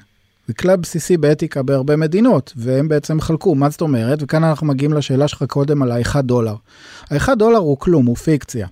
זה 0.48 0.54
כלל 0.54 0.76
בסיסי 0.76 1.16
באתיקה 1.16 1.62
בהרבה 1.62 1.96
מדינות, 1.96 2.52
והם 2.56 2.88
בעצם 2.88 3.20
חלקו, 3.20 3.54
מה 3.54 3.70
זאת 3.70 3.80
אומרת? 3.80 4.18
וכאן 4.22 4.44
אנחנו 4.44 4.66
מגיעים 4.66 4.92
לשאלה 4.92 5.28
שלך 5.28 5.42
קודם 5.48 5.82
על 5.82 5.92
ה-1 5.92 6.20
דולר. 6.20 6.54
ה-1 7.10 7.34
דולר 7.34 7.58
הוא 7.58 7.78
כלום, 7.78 8.06
הוא 8.06 8.16
פיקציה. 8.16 8.66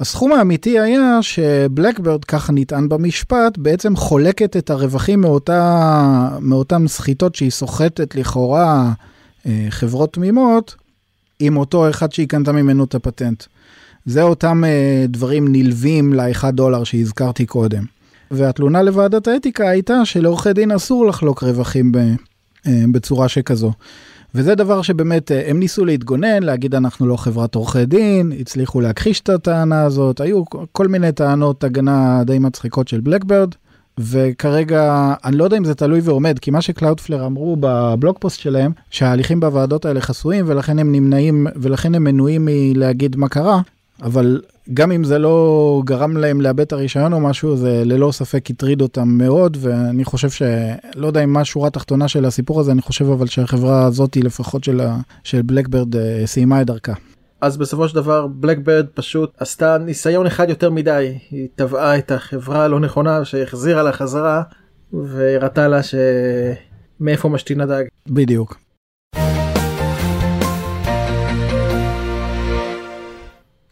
הסכום 0.00 0.32
האמיתי 0.32 0.78
היה 0.78 1.18
שבלקברד, 1.22 2.24
ככה 2.24 2.52
נטען 2.52 2.88
במשפט, 2.88 3.58
בעצם 3.58 3.96
חולקת 3.96 4.56
את 4.56 4.70
הרווחים 4.70 5.20
מאותה, 5.20 6.28
מאותן 6.40 6.88
סחיטות 6.88 7.34
שהיא 7.34 7.50
סוחטת 7.50 8.14
לכאורה 8.14 8.92
אה, 9.46 9.66
חברות 9.70 10.12
תמימות, 10.12 10.74
עם 11.40 11.56
אותו 11.56 11.90
אחד 11.90 12.12
שהיא 12.12 12.28
קנתה 12.28 12.52
ממנו 12.52 12.84
את 12.84 12.94
הפטנט. 12.94 13.44
זה 14.06 14.22
אותם 14.22 14.64
אה, 14.64 15.04
דברים 15.08 15.48
נלווים 15.52 16.12
ל-1 16.12 16.50
דולר 16.50 16.84
שהזכרתי 16.84 17.46
קודם. 17.46 17.84
והתלונה 18.30 18.82
לוועדת 18.82 19.28
האתיקה 19.28 19.68
הייתה 19.68 20.04
שלעורכי 20.04 20.52
דין 20.52 20.70
אסור 20.70 21.06
לחלוק 21.06 21.42
רווחים 21.42 21.92
אה, 22.66 22.72
בצורה 22.92 23.28
שכזו. 23.28 23.72
וזה 24.34 24.54
דבר 24.54 24.82
שבאמת 24.82 25.32
אה, 25.32 25.50
הם 25.50 25.58
ניסו 25.58 25.84
להתגונן, 25.84 26.42
להגיד 26.42 26.74
אנחנו 26.74 27.06
לא 27.06 27.16
חברת 27.16 27.54
עורכי 27.54 27.86
דין, 27.86 28.32
הצליחו 28.40 28.80
להכחיש 28.80 29.20
את 29.20 29.28
הטענה 29.28 29.82
הזאת, 29.82 30.20
היו 30.20 30.42
כל 30.72 30.88
מיני 30.88 31.12
טענות 31.12 31.64
הגנה 31.64 32.22
די 32.24 32.38
מצחיקות 32.38 32.88
של 32.88 33.00
Blackbird, 33.00 33.54
וכרגע 33.98 35.14
אני 35.24 35.36
לא 35.36 35.44
יודע 35.44 35.56
אם 35.56 35.64
זה 35.64 35.74
תלוי 35.74 36.00
ועומד, 36.00 36.38
כי 36.38 36.50
מה 36.50 36.60
ש 36.60 36.71
Cloudflare 36.71 37.26
אמרו 37.26 37.56
ב 37.60 37.71
blog 37.71 38.16
post 38.20 38.40
שלהם, 38.40 38.72
שההליכים 38.90 39.40
בוועדות 39.40 39.84
האלה 39.84 40.00
חסויים 40.00 40.44
ולכן 40.48 40.78
הם 40.78 40.92
נמנעים 40.92 41.46
ולכן 41.56 41.94
הם 41.94 42.04
מנועים 42.04 42.48
מלהגיד 42.50 43.16
מה 43.16 43.28
קרה, 43.28 43.60
אבל 44.02 44.40
גם 44.74 44.92
אם 44.92 45.04
זה 45.04 45.18
לא 45.18 45.82
גרם 45.84 46.16
להם 46.16 46.40
לאבד 46.40 46.60
את 46.60 46.72
הרישיון 46.72 47.12
או 47.12 47.20
משהו, 47.20 47.56
זה 47.56 47.82
ללא 47.84 48.12
ספק 48.12 48.50
הטריד 48.50 48.80
אותם 48.82 49.08
מאוד, 49.08 49.56
ואני 49.60 50.04
חושב 50.04 50.30
ש... 50.30 50.42
לא 50.96 51.06
יודע 51.06 51.24
אם 51.24 51.32
מה 51.32 51.40
השורה 51.40 51.66
התחתונה 51.66 52.08
של 52.08 52.24
הסיפור 52.24 52.60
הזה, 52.60 52.72
אני 52.72 52.82
חושב 52.82 53.10
אבל 53.10 53.26
שהחברה 53.26 53.84
הזאת, 53.84 54.16
לפחות 54.16 54.64
של, 54.64 54.80
ה... 54.80 54.96
של 55.24 55.42
בלקברד, 55.42 55.96
אה, 55.96 56.22
סיימה 56.26 56.60
את 56.60 56.66
דרכה. 56.66 56.92
אז 57.40 57.56
בסופו 57.56 57.88
של 57.88 57.94
דבר 57.94 58.26
בלקברד 58.26 58.86
פשוט 58.94 59.32
עשתה 59.38 59.78
ניסיון 59.78 60.26
אחד 60.26 60.48
יותר 60.48 60.70
מדי, 60.70 61.18
היא 61.30 61.48
תבעה 61.54 61.98
את 61.98 62.12
החברה 62.12 62.64
הלא 62.64 62.80
נכונה 62.80 63.24
שהחזירה 63.24 63.82
לה 63.82 63.92
חזרה 63.92 64.42
והראתה 64.92 65.68
לה 65.68 65.80
שמאיפה 65.82 67.28
משתין 67.28 67.60
הדג. 67.60 67.84
בדיוק. 68.08 68.67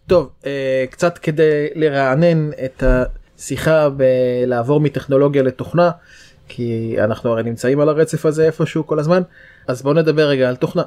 טוב, 0.07 0.31
אה, 0.47 0.85
קצת 0.91 1.19
כדי 1.19 1.69
לרענן 1.75 2.51
את 2.65 2.83
השיחה 2.83 3.89
בלעבור 3.89 4.81
מטכנולוגיה 4.81 5.43
לתוכנה, 5.43 5.91
כי 6.49 6.97
אנחנו 6.99 7.31
הרי 7.31 7.43
נמצאים 7.43 7.81
על 7.81 7.89
הרצף 7.89 8.27
הזה 8.27 8.47
איפשהו 8.47 8.87
כל 8.87 8.99
הזמן, 8.99 9.23
אז 9.67 9.83
בואו 9.83 9.95
נדבר 9.95 10.29
רגע 10.29 10.49
על 10.49 10.57
תוכנה. 10.57 10.83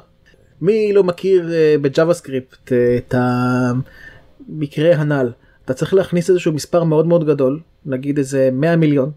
מי 0.60 0.92
לא 0.92 1.04
מכיר 1.04 1.52
אה, 1.52 1.74
בג'אווה 1.82 2.14
סקריפט 2.14 2.72
אה, 2.72 2.96
את 2.96 3.14
המקרה 3.18 4.94
הנ"ל? 4.94 5.32
אתה 5.64 5.74
צריך 5.74 5.94
להכניס 5.94 6.30
איזשהו 6.30 6.52
מספר 6.52 6.84
מאוד 6.84 7.06
מאוד 7.06 7.26
גדול, 7.26 7.60
נגיד 7.86 8.18
איזה 8.18 8.50
100 8.52 8.76
מיליון, 8.76 9.10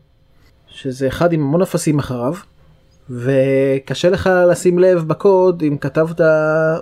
שזה 0.68 1.08
אחד 1.08 1.34
עם 1.34 1.42
המון 1.42 1.62
אפסים 1.62 2.00
אחריו, 2.00 2.34
וקשה 3.10 4.10
לך 4.10 4.30
לשים 4.52 4.80
לב 4.80 5.04
בקוד 5.08 5.64
אם 5.68 5.78
כתבת 5.78 6.22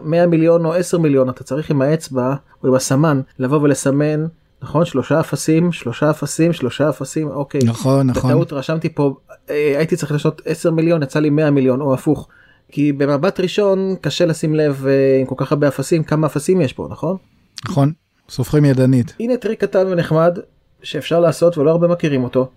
100 0.02 0.28
מיליון 0.28 0.66
או 0.66 0.74
10 0.74 0.98
מיליון 0.98 1.30
אתה 1.30 1.44
צריך 1.44 1.70
עם 1.70 1.82
האצבע 1.82 2.36
או 2.64 2.68
עם 2.68 2.74
הסמן 2.74 3.22
לבוא 3.40 3.60
ולסמן 3.62 4.26
נכון 4.62 4.86
שלושה 4.86 5.20
אפסים 5.20 5.72
שלושה 5.72 6.10
אפסים 6.10 6.54
שלושה 6.54 6.90
אפסים 6.90 7.28
אוקיי 7.28 7.62
נכון 7.64 8.08
נכון 8.08 8.32
בטעות 8.32 8.54
רשמתי 8.54 8.90
פה 8.90 9.16
אה, 9.50 9.74
הייתי 9.78 9.96
צריך 9.96 10.12
לעשות 10.12 10.42
10 10.46 10.72
מיליון 10.72 11.04
יצא 11.04 11.20
לי 11.20 11.30
100 11.30 11.52
מיליון 11.52 11.82
או 11.82 11.94
הפוך. 11.94 12.28
כי 12.72 12.94
במבט 12.94 13.40
ראשון 13.40 13.96
קשה 14.02 14.26
לשים 14.26 14.56
לב 14.56 14.86
אה, 14.88 15.18
עם 15.22 15.26
כל 15.26 15.36
כך 15.38 15.52
הרבה 15.52 15.68
אפסים 15.68 16.04
כמה 16.04 16.28
אפסים 16.28 16.62
יש 16.62 16.74
פה 16.74 16.88
נכון? 16.92 17.18
נכון 17.66 17.92
סופרים 18.30 18.66
ידנית. 18.66 19.14
הנה 19.20 19.38
טריק 19.38 19.62
קטן 19.62 19.88
ונחמד 19.88 20.40
שאפשר 20.84 21.20
לעשות 21.20 21.58
ולא 21.58 21.72
הרבה 21.72 21.88
מכירים 21.88 22.24
אותו. 22.24 22.50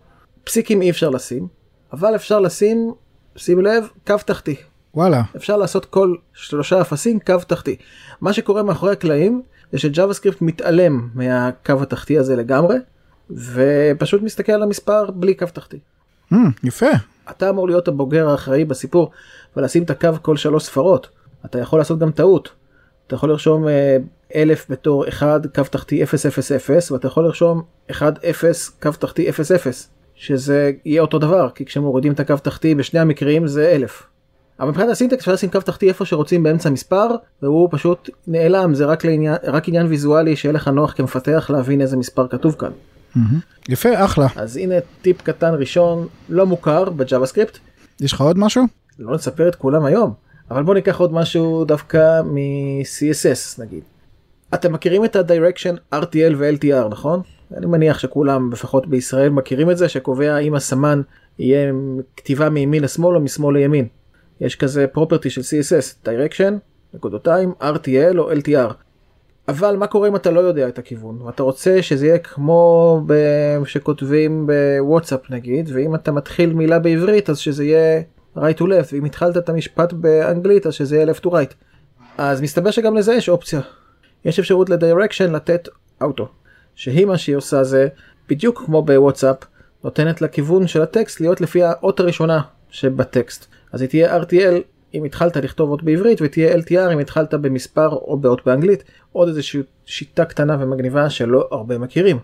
פסיקים 0.44 0.82
אי 0.82 0.90
אפשר 0.90 1.10
לשים 1.10 1.46
אבל 1.92 2.14
אפשר 2.14 2.40
לשים 2.40 2.92
שים 3.36 3.60
לב, 3.60 3.84
קו 4.06 4.14
תחתי. 4.26 4.56
וואלה. 4.94 5.22
אפשר 5.36 5.56
לעשות 5.56 5.84
כל 5.84 6.14
שלושה 6.34 6.80
אפסים 6.80 7.20
קו 7.20 7.38
תחתי. 7.46 7.76
מה 8.20 8.32
שקורה 8.32 8.62
מאחורי 8.62 8.92
הקלעים 8.92 9.42
זה 9.72 9.78
שג'אווה 9.78 10.14
סקריפט 10.14 10.42
מתעלם 10.42 11.08
מהקו 11.14 11.82
התחתי 11.82 12.18
הזה 12.18 12.36
לגמרי, 12.36 12.76
ופשוט 13.30 14.22
מסתכל 14.22 14.52
על 14.52 14.62
המספר 14.62 15.10
בלי 15.10 15.34
קו 15.34 15.46
תחתי. 15.46 15.78
Mm, 16.32 16.36
יפה. 16.64 16.90
אתה 17.30 17.50
אמור 17.50 17.66
להיות 17.68 17.88
הבוגר 17.88 18.28
האחראי 18.28 18.64
בסיפור 18.64 19.10
ולשים 19.56 19.82
את 19.82 19.90
הקו 19.90 20.10
כל 20.22 20.36
שלוש 20.36 20.64
ספרות. 20.64 21.08
אתה 21.44 21.58
יכול 21.58 21.78
לעשות 21.78 21.98
גם 21.98 22.10
טעות. 22.10 22.52
אתה 23.06 23.14
יכול 23.14 23.28
לרשום 23.28 23.68
אה, 23.68 23.96
אלף 24.34 24.66
בתור 24.70 25.08
1 25.08 25.46
קו 25.54 25.62
תחתי 25.70 26.04
000 26.04 26.92
ואתה 26.92 27.06
יכול 27.06 27.24
לרשום 27.24 27.62
1 27.90 28.24
0 28.24 28.68
קו 28.68 28.90
תחתי 28.92 29.32
00 29.32 29.70
שזה 30.14 30.72
יהיה 30.84 31.02
אותו 31.02 31.18
דבר 31.18 31.50
כי 31.54 31.64
כשמורידים 31.64 32.12
את 32.12 32.20
הקו 32.20 32.36
תחתי 32.36 32.74
בשני 32.74 33.00
המקרים 33.00 33.46
זה 33.46 33.68
אלף. 33.68 34.02
אבל 34.60 34.68
מבחינת 34.68 34.88
ה 34.88 34.93
syntax 34.93 35.18
אפשר 35.18 35.32
לשים 35.32 35.50
קו 35.50 35.60
תחתי 35.60 35.88
איפה 35.88 36.04
שרוצים 36.04 36.42
באמצע 36.42 36.70
מספר 36.70 37.06
והוא 37.42 37.68
פשוט 37.70 38.10
נעלם 38.26 38.74
זה 38.74 38.84
רק 38.84 39.04
לעניין 39.04 39.36
רק 39.44 39.68
עניין 39.68 39.86
ויזואלי 39.86 40.36
שיהיה 40.36 40.52
לך 40.52 40.68
נוח 40.68 40.92
כמפתח 40.92 41.50
להבין 41.50 41.80
איזה 41.80 41.96
מספר 41.96 42.28
כתוב 42.28 42.56
כאן. 42.58 42.70
יפה 43.68 44.04
אחלה 44.04 44.26
אז 44.36 44.56
הנה 44.56 44.74
טיפ 45.02 45.22
קטן 45.22 45.54
ראשון 45.54 46.06
לא 46.28 46.46
מוכר 46.46 46.84
ב 46.90 47.26
JavaScript. 47.26 47.58
יש 48.00 48.12
לך 48.12 48.20
עוד 48.20 48.38
משהו? 48.38 48.64
לא 48.98 49.14
נספר 49.14 49.48
את 49.48 49.54
כולם 49.54 49.84
היום 49.84 50.14
אבל 50.50 50.62
בוא 50.62 50.74
ניקח 50.74 51.00
עוד 51.00 51.12
משהו 51.12 51.64
דווקא 51.64 52.22
מ-CSS 52.22 53.62
נגיד. 53.62 53.82
אתם 54.54 54.72
מכירים 54.72 55.04
את 55.04 55.16
ה-Direction 55.16 55.94
RTL 55.94 56.34
ו-LTR 56.36 56.88
נכון? 56.90 57.22
אני 57.56 57.66
מניח 57.66 57.98
שכולם 57.98 58.52
לפחות 58.52 58.86
בישראל 58.86 59.28
מכירים 59.28 59.70
את 59.70 59.78
זה 59.78 59.88
שקובע 59.88 60.38
אם 60.38 60.54
הסמן 60.54 61.02
יהיה 61.38 61.72
כתיבה 62.16 62.48
מימין 62.48 62.82
לשמאל 62.82 63.16
או 63.16 63.20
משמאל 63.20 63.58
לימין. 63.58 63.88
יש 64.40 64.56
כזה 64.56 64.86
פרופרטי 64.86 65.30
של 65.30 65.40
CSS, 65.40 66.06
Direction, 66.06 66.52
נקודותיים, 66.94 67.52
RTL 67.60 68.18
או 68.18 68.32
LTR. 68.32 68.72
אבל 69.48 69.76
מה 69.76 69.86
קורה 69.86 70.08
אם 70.08 70.16
אתה 70.16 70.30
לא 70.30 70.40
יודע 70.40 70.68
את 70.68 70.78
הכיוון 70.78 71.22
ואתה 71.22 71.42
רוצה 71.42 71.82
שזה 71.82 72.06
יהיה 72.06 72.18
כמו 72.18 73.02
ב... 73.06 73.14
שכותבים 73.64 74.46
בוואטסאפ 74.46 75.30
נגיד 75.30 75.70
ואם 75.74 75.94
אתה 75.94 76.12
מתחיל 76.12 76.52
מילה 76.52 76.78
בעברית 76.78 77.30
אז 77.30 77.38
שזה 77.38 77.64
יהיה 77.64 78.02
right 78.36 78.58
to 78.58 78.62
left 78.62 78.92
ואם 78.92 79.04
התחלת 79.04 79.36
את 79.36 79.48
המשפט 79.48 79.92
באנגלית 79.92 80.66
אז 80.66 80.74
שזה 80.74 80.96
יהיה 80.96 81.06
left 81.12 81.20
to 81.26 81.28
right. 81.28 81.54
אז 82.18 82.40
מסתבר 82.42 82.70
שגם 82.70 82.96
לזה 82.96 83.14
יש 83.14 83.28
אופציה. 83.28 83.60
יש 84.24 84.38
אפשרות 84.38 84.70
לדירקשן 84.70 85.32
לתת 85.32 85.68
אוטו. 86.00 86.28
שהיא 86.74 87.06
מה 87.06 87.18
שהיא 87.18 87.36
עושה 87.36 87.64
זה 87.64 87.88
בדיוק 88.28 88.62
כמו 88.66 88.82
בוואטסאפ 88.82 89.36
נותנת 89.84 90.22
לכיוון 90.22 90.66
של 90.66 90.82
הטקסט 90.82 91.20
להיות 91.20 91.40
לפי 91.40 91.62
האות 91.62 92.00
הראשונה 92.00 92.40
שבטקסט. 92.70 93.46
אז 93.72 93.80
היא 93.80 93.88
תהיה 93.88 94.22
RTL 94.22 94.62
אם 94.94 95.04
התחלת 95.04 95.36
לכתוב 95.36 95.70
אות 95.70 95.82
בעברית 95.82 96.18
ותהיה 96.22 96.56
LTR 96.56 96.92
אם 96.92 96.98
התחלת 96.98 97.34
במספר 97.34 97.88
או 97.88 98.16
באות 98.16 98.46
באנגלית 98.46 98.84
עוד 99.12 99.28
איזושהי 99.28 99.60
שיטה 99.86 100.24
קטנה 100.24 100.56
ומגניבה 100.60 101.10
שלא 101.10 101.48
הרבה 101.50 101.78
מכירים. 101.78 102.18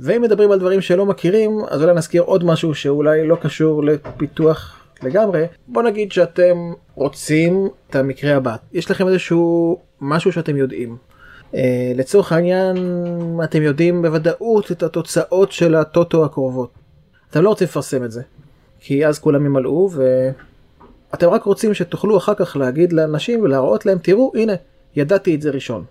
ואם 0.00 0.22
מדברים 0.22 0.52
על 0.52 0.58
דברים 0.58 0.80
שלא 0.80 1.06
מכירים 1.06 1.60
אז 1.68 1.82
אולי 1.82 1.94
נזכיר 1.94 2.22
עוד 2.22 2.44
משהו 2.44 2.74
שאולי 2.74 3.26
לא 3.26 3.36
קשור 3.36 3.84
לפיתוח 3.84 4.80
לגמרי. 5.02 5.44
בוא 5.66 5.82
נגיד 5.82 6.12
שאתם 6.12 6.72
רוצים 6.94 7.68
את 7.90 7.96
המקרה 7.96 8.36
הבא. 8.36 8.56
יש 8.72 8.90
לכם 8.90 9.08
איזשהו 9.08 9.78
משהו 10.00 10.32
שאתם 10.32 10.56
יודעים 10.56 10.96
לצורך 11.94 12.32
העניין 12.32 12.76
אתם 13.44 13.62
יודעים 13.62 14.02
בוודאות 14.02 14.72
את 14.72 14.82
התוצאות 14.82 15.52
של 15.52 15.74
הטוטו 15.74 16.24
הקרובות. 16.24 16.70
אתם 17.30 17.42
לא 17.42 17.48
רוצים 17.48 17.64
לפרסם 17.64 18.04
את 18.04 18.12
זה 18.12 18.22
כי 18.80 19.06
אז 19.06 19.18
כולם 19.18 19.46
ימלאו 19.46 19.90
אתם 21.14 21.28
רק 21.28 21.42
רוצים 21.44 21.74
שתוכלו 21.74 22.18
אחר 22.18 22.34
כך 22.34 22.56
להגיד 22.56 22.92
לאנשים 22.92 23.40
ולהראות 23.42 23.86
להם, 23.86 23.98
תראו, 23.98 24.32
הנה, 24.34 24.52
ידעתי 24.96 25.34
את 25.34 25.42
זה 25.42 25.50
ראשון. 25.50 25.84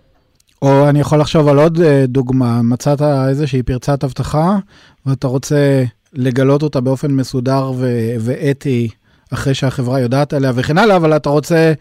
או 0.61 0.89
אני 0.89 0.99
יכול 0.99 1.19
לחשוב 1.19 1.47
על 1.47 1.59
עוד 1.59 1.81
אה, 1.81 2.05
דוגמה, 2.07 2.61
מצאת 2.61 3.01
איזושהי 3.01 3.63
פרצת 3.63 4.03
אבטחה 4.03 4.57
ואתה 5.05 5.27
רוצה 5.27 5.83
לגלות 6.13 6.63
אותה 6.63 6.81
באופן 6.81 7.11
מסודר 7.11 7.71
ו- 7.75 8.15
ואתי 8.19 8.89
אחרי 9.33 9.53
שהחברה 9.53 9.99
יודעת 9.99 10.33
עליה 10.33 10.51
וכן 10.55 10.77
הלאה, 10.77 10.95
אבל 10.95 11.15
אתה 11.15 11.29
רוצה 11.29 11.73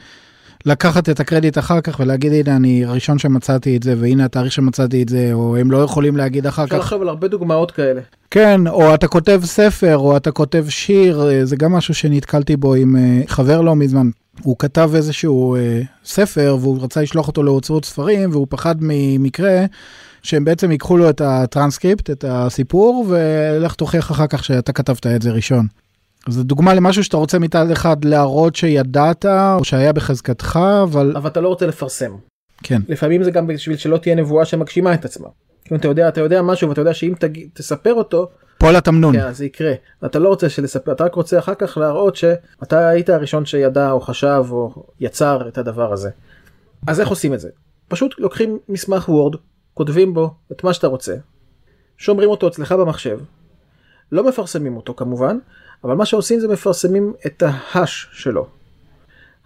לקחת 0.67 1.09
את 1.09 1.21
הקרדיט 1.21 1.59
אחר 1.59 1.81
כך 1.81 2.01
ולהגיד 2.01 2.33
הנה 2.33 2.57
אני 2.57 2.85
הראשון 2.85 3.19
שמצאתי 3.19 3.77
את 3.77 3.83
זה 3.83 3.95
והנה 3.99 4.25
התאריך 4.25 4.53
שמצאתי 4.53 5.03
את 5.03 5.09
זה 5.09 5.31
או 5.33 5.57
הם 5.57 5.71
לא 5.71 5.79
יכולים 5.79 6.17
להגיד 6.17 6.47
אחר 6.47 6.65
אפשר 6.65 6.77
כך. 6.77 6.81
לחשוב 6.81 7.03
על 7.03 7.09
הרבה 7.09 7.29
דוגמאות 7.29 7.71
כאלה. 7.71 8.01
כן 8.31 8.67
או 8.67 8.95
אתה 8.95 9.09
כותב 9.09 9.41
ספר 9.45 9.99
או 9.99 10.17
אתה 10.17 10.31
כותב 10.31 10.65
שיר 10.69 11.29
אה, 11.29 11.45
זה 11.45 11.57
גם 11.57 11.73
משהו 11.73 11.95
שנתקלתי 11.95 12.57
בו 12.57 12.75
עם 12.75 12.97
אה, 12.97 13.23
חבר 13.27 13.61
לא 13.61 13.77
מזמן. 13.77 14.11
הוא 14.43 14.57
כתב 14.59 14.91
איזשהו 14.95 15.57
אה, 15.57 15.81
ספר 16.05 16.57
והוא 16.61 16.83
רצה 16.83 17.03
לשלוח 17.03 17.29
אותו 17.29 17.43
להוצאות 17.43 17.85
ספרים 17.85 18.31
והוא 18.31 18.47
פחד 18.51 18.75
ממקרה 18.81 19.65
שהם 20.23 20.45
בעצם 20.45 20.71
ייקחו 20.71 20.97
לו 20.97 21.11
את 21.11 21.21
הטרנסקריפט 21.21 22.11
את 22.11 22.25
הסיפור 22.29 23.07
ולך 23.09 23.75
תוכיח 23.75 24.11
אחר 24.11 24.27
כך 24.27 24.45
שאתה 24.45 24.73
כתבת 24.73 25.07
את 25.07 25.23
זה 25.23 25.31
ראשון. 25.31 25.67
זו 26.29 26.43
דוגמה 26.43 26.75
למשהו 26.75 27.05
שאתה 27.05 27.17
רוצה 27.17 27.39
מצד 27.39 27.71
אחד 27.71 28.05
להראות 28.05 28.57
שידעת 28.57 29.27
או 29.27 29.65
שהיה 29.65 29.93
בחזקתך 29.93 30.59
אבל 30.83 31.13
אבל 31.17 31.31
אתה 31.31 31.41
לא 31.41 31.49
רוצה 31.49 31.67
לפרסם. 31.67 32.17
כן 32.63 32.83
לפעמים 32.89 33.23
זה 33.23 33.31
גם 33.31 33.47
בשביל 33.47 33.77
שלא 33.77 33.97
תהיה 33.97 34.15
נבואה 34.15 34.45
שמגשימה 34.45 34.95
את 34.95 35.05
עצמה. 35.05 35.29
אם 35.73 35.77
אתה 35.77 35.89
יודע, 35.89 36.09
אתה 36.09 36.21
יודע 36.21 36.43
משהו 36.43 36.69
ואתה 36.69 36.81
יודע 36.81 36.95
שאם 36.95 37.15
תג... 37.19 37.39
תספר 37.55 37.95
אותו, 37.95 38.31
פועל 38.59 38.77
התמנון. 38.77 39.17
כן, 39.17 39.33
זה 39.33 39.45
יקרה. 39.45 39.73
אתה 40.05 40.19
לא 40.19 40.29
רוצה 40.29 40.49
שלספר, 40.49 40.93
אתה 40.93 41.05
רק 41.05 41.15
רוצה 41.15 41.39
אחר 41.39 41.55
כך 41.55 41.77
להראות 41.77 42.17
שאתה 42.17 42.89
היית 42.89 43.11
הראשון 43.11 43.47
שידע 43.47 43.91
או 43.91 44.01
חשב 44.01 44.45
או 44.51 44.85
יצר 45.01 45.49
את 45.49 45.59
הדבר 45.59 45.93
הזה. 45.93 46.11
אז 46.87 47.01
איך 47.01 47.09
עושים 47.09 47.35
את 47.35 47.41
זה? 47.41 47.49
פשוט 47.89 48.15
לוקחים 48.19 48.59
מסמך 48.69 49.09
וורד, 49.09 49.37
כותבים 49.75 50.15
בו 50.15 50.35
את 50.53 50.65
מה 50.65 50.73
שאתה 50.73 50.87
רוצה, 50.87 51.15
שומרים 51.99 52.31
אותו 52.31 52.49
אצלך 52.49 52.73
במחשב, 52.73 53.19
לא 54.13 54.29
מפרסמים 54.29 54.77
אותו 54.77 54.95
כמובן, 54.95 55.39
אבל 55.85 55.95
מה 55.95 56.07
שעושים 56.07 56.41
זה 56.41 56.49
מפרסמים 56.49 57.13
את 57.27 57.43
ה 57.47 57.59
hash 57.59 58.09
שלו. 58.13 58.47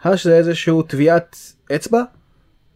Hash 0.03 0.25
זה 0.25 0.37
איזשהו 0.37 0.83
טביעת 0.83 1.37
אצבע 1.75 2.03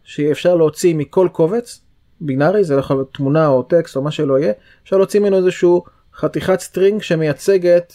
שאפשר 0.03 0.55
להוציא 0.55 0.95
מכל 0.95 1.27
קובץ 1.31 1.79
בינארי 2.21 2.63
זה 2.63 2.73
יכול 2.75 2.95
להיות 2.95 3.13
תמונה 3.13 3.47
או 3.47 3.63
טקסט 3.63 3.95
או 3.95 4.01
מה 4.01 4.11
שלא 4.11 4.39
יהיה 4.39 4.53
אפשר 4.83 4.97
להוציא 4.97 5.19
ממנו 5.19 5.37
איזשהו 5.37 5.83
חתיכת 6.15 6.59
string 6.59 7.01
שמייצגת 7.01 7.93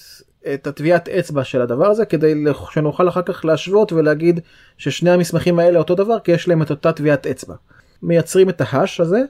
את 0.54 0.66
הטביעת 0.66 1.08
אצבע 1.08 1.44
של 1.44 1.62
הדבר 1.62 1.86
הזה 1.86 2.04
כדי 2.04 2.44
שנוכל 2.70 3.08
אחר 3.08 3.22
כך 3.22 3.44
להשוות 3.44 3.92
ולהגיד 3.92 4.40
ששני 4.78 5.10
המסמכים 5.10 5.58
האלה 5.58 5.78
אותו 5.78 5.94
דבר 5.94 6.20
כי 6.20 6.32
יש 6.32 6.48
להם 6.48 6.62
את 6.62 6.70
אותה 6.70 6.92
טביעת 6.92 7.26
אצבע. 7.26 7.54
מייצרים 8.02 8.48
את 8.48 8.60
ה 8.60 8.68
hash 8.68 9.00
הזה 9.00 9.20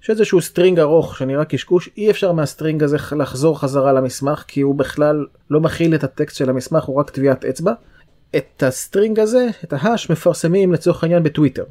שאיזשהו 0.00 0.40
string 0.40 0.78
ארוך 0.78 1.16
שנראה 1.16 1.44
קשקוש 1.44 1.90
אי 1.96 2.10
אפשר 2.10 2.32
מה 2.32 2.45
string 2.45 2.82
הזה 2.82 2.96
לחזור 3.16 3.60
חזרה 3.60 3.92
למסמך 3.92 4.44
כי 4.48 4.60
הוא 4.60 4.74
בכלל 4.74 5.26
לא 5.50 5.60
מכיל 5.60 5.94
את 5.94 6.04
הטקסט 6.04 6.36
של 6.36 6.50
המסמך 6.50 6.84
הוא 6.84 7.00
רק 7.00 7.10
טביעת 7.10 7.44
אצבע. 7.44 7.72
את 8.36 8.62
ה 8.62 8.70
string 8.70 9.20
הזה 9.20 9.48
את 9.64 9.72
ה 9.72 9.80
hash 9.80 10.10
מפרסמים 10.10 10.72
לצורך 10.72 11.02
העניין 11.02 11.22
בטוויטר. 11.22 11.64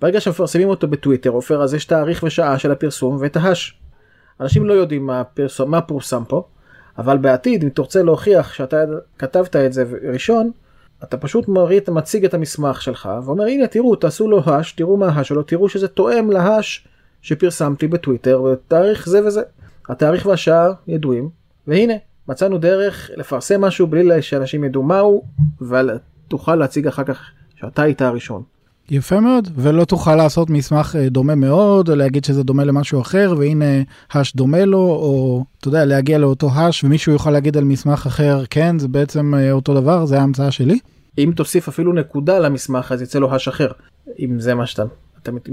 ברגע 0.00 0.20
שמפרסמים 0.20 0.68
אותו 0.68 0.88
בטוויטר 0.88 1.30
עופר 1.30 1.62
אז 1.62 1.74
יש 1.74 1.84
תאריך 1.84 2.22
ושעה 2.22 2.58
של 2.58 2.72
הפרסום 2.72 3.16
ואת 3.20 3.36
ה 3.36 3.43
hash. 3.43 3.78
אנשים 4.40 4.66
לא 4.66 4.72
יודעים 4.72 5.06
מה, 5.06 5.24
פרסום, 5.24 5.70
מה 5.70 5.80
פורסם 5.80 6.22
פה 6.28 6.44
אבל 6.98 7.18
בעתיד 7.18 7.62
אם 7.62 7.68
תרצה 7.68 8.02
להוכיח 8.02 8.52
שאתה 8.54 8.84
כתבת 9.18 9.56
את 9.56 9.72
זה 9.72 9.84
ראשון 10.12 10.50
אתה 11.04 11.16
פשוט 11.16 11.48
מרית, 11.48 11.88
מציג 11.88 12.24
את 12.24 12.34
המסמך 12.34 12.82
שלך 12.82 13.08
ואומר 13.24 13.44
הנה 13.44 13.66
תראו 13.66 13.96
תעשו 13.96 14.28
לו 14.28 14.42
האש 14.44 14.72
תראו 14.72 14.96
מה 14.96 15.08
ההאש 15.08 15.28
שלו 15.28 15.42
תראו 15.42 15.68
שזה 15.68 15.88
תואם 15.88 16.30
להאש 16.30 16.88
שפרסמתי 17.22 17.88
בטוויטר 17.88 18.42
בתאריך 18.42 19.08
זה 19.08 19.26
וזה. 19.26 19.42
התאריך 19.88 20.26
והשעה 20.26 20.68
ידועים 20.88 21.28
והנה 21.66 21.94
מצאנו 22.28 22.58
דרך 22.58 23.10
לפרסם 23.16 23.60
משהו 23.60 23.86
בלי 23.86 24.22
שאנשים 24.22 24.64
ידעו 24.64 24.82
מהו 24.82 25.24
ותוכל 25.60 26.54
להציג 26.54 26.86
אחר 26.86 27.04
כך 27.04 27.20
שאתה 27.60 27.82
היית 27.82 28.02
הראשון. 28.02 28.42
יפה 28.90 29.20
מאוד, 29.20 29.48
ולא 29.54 29.84
תוכל 29.84 30.16
לעשות 30.16 30.50
מסמך 30.50 30.96
אה, 30.98 31.08
דומה 31.08 31.34
מאוד, 31.34 31.88
או 31.88 31.94
להגיד 31.94 32.24
שזה 32.24 32.42
דומה 32.42 32.64
למשהו 32.64 33.00
אחר, 33.00 33.34
והנה 33.38 33.64
האש 34.10 34.36
דומה 34.36 34.64
לו, 34.64 34.78
או 34.78 35.44
אתה 35.60 35.68
יודע, 35.68 35.84
להגיע 35.84 36.18
לאותו 36.18 36.50
האש, 36.52 36.84
ומישהו 36.84 37.12
יוכל 37.12 37.30
להגיד 37.30 37.56
על 37.56 37.64
מסמך 37.64 38.06
אחר, 38.06 38.44
כן, 38.50 38.78
זה 38.78 38.88
בעצם 38.88 39.34
אה, 39.34 39.52
אותו 39.52 39.74
דבר, 39.74 40.06
זה 40.06 40.20
ההמצאה 40.20 40.50
שלי. 40.50 40.78
אם 41.18 41.32
תוסיף 41.36 41.68
אפילו 41.68 41.92
נקודה 41.92 42.38
למסמך, 42.38 42.92
אז 42.92 43.02
יצא 43.02 43.18
לו 43.18 43.32
האש 43.32 43.48
אחר, 43.48 43.68
אם 44.18 44.40
זה 44.40 44.54
מה 44.54 44.66
שאתה, 44.66 44.82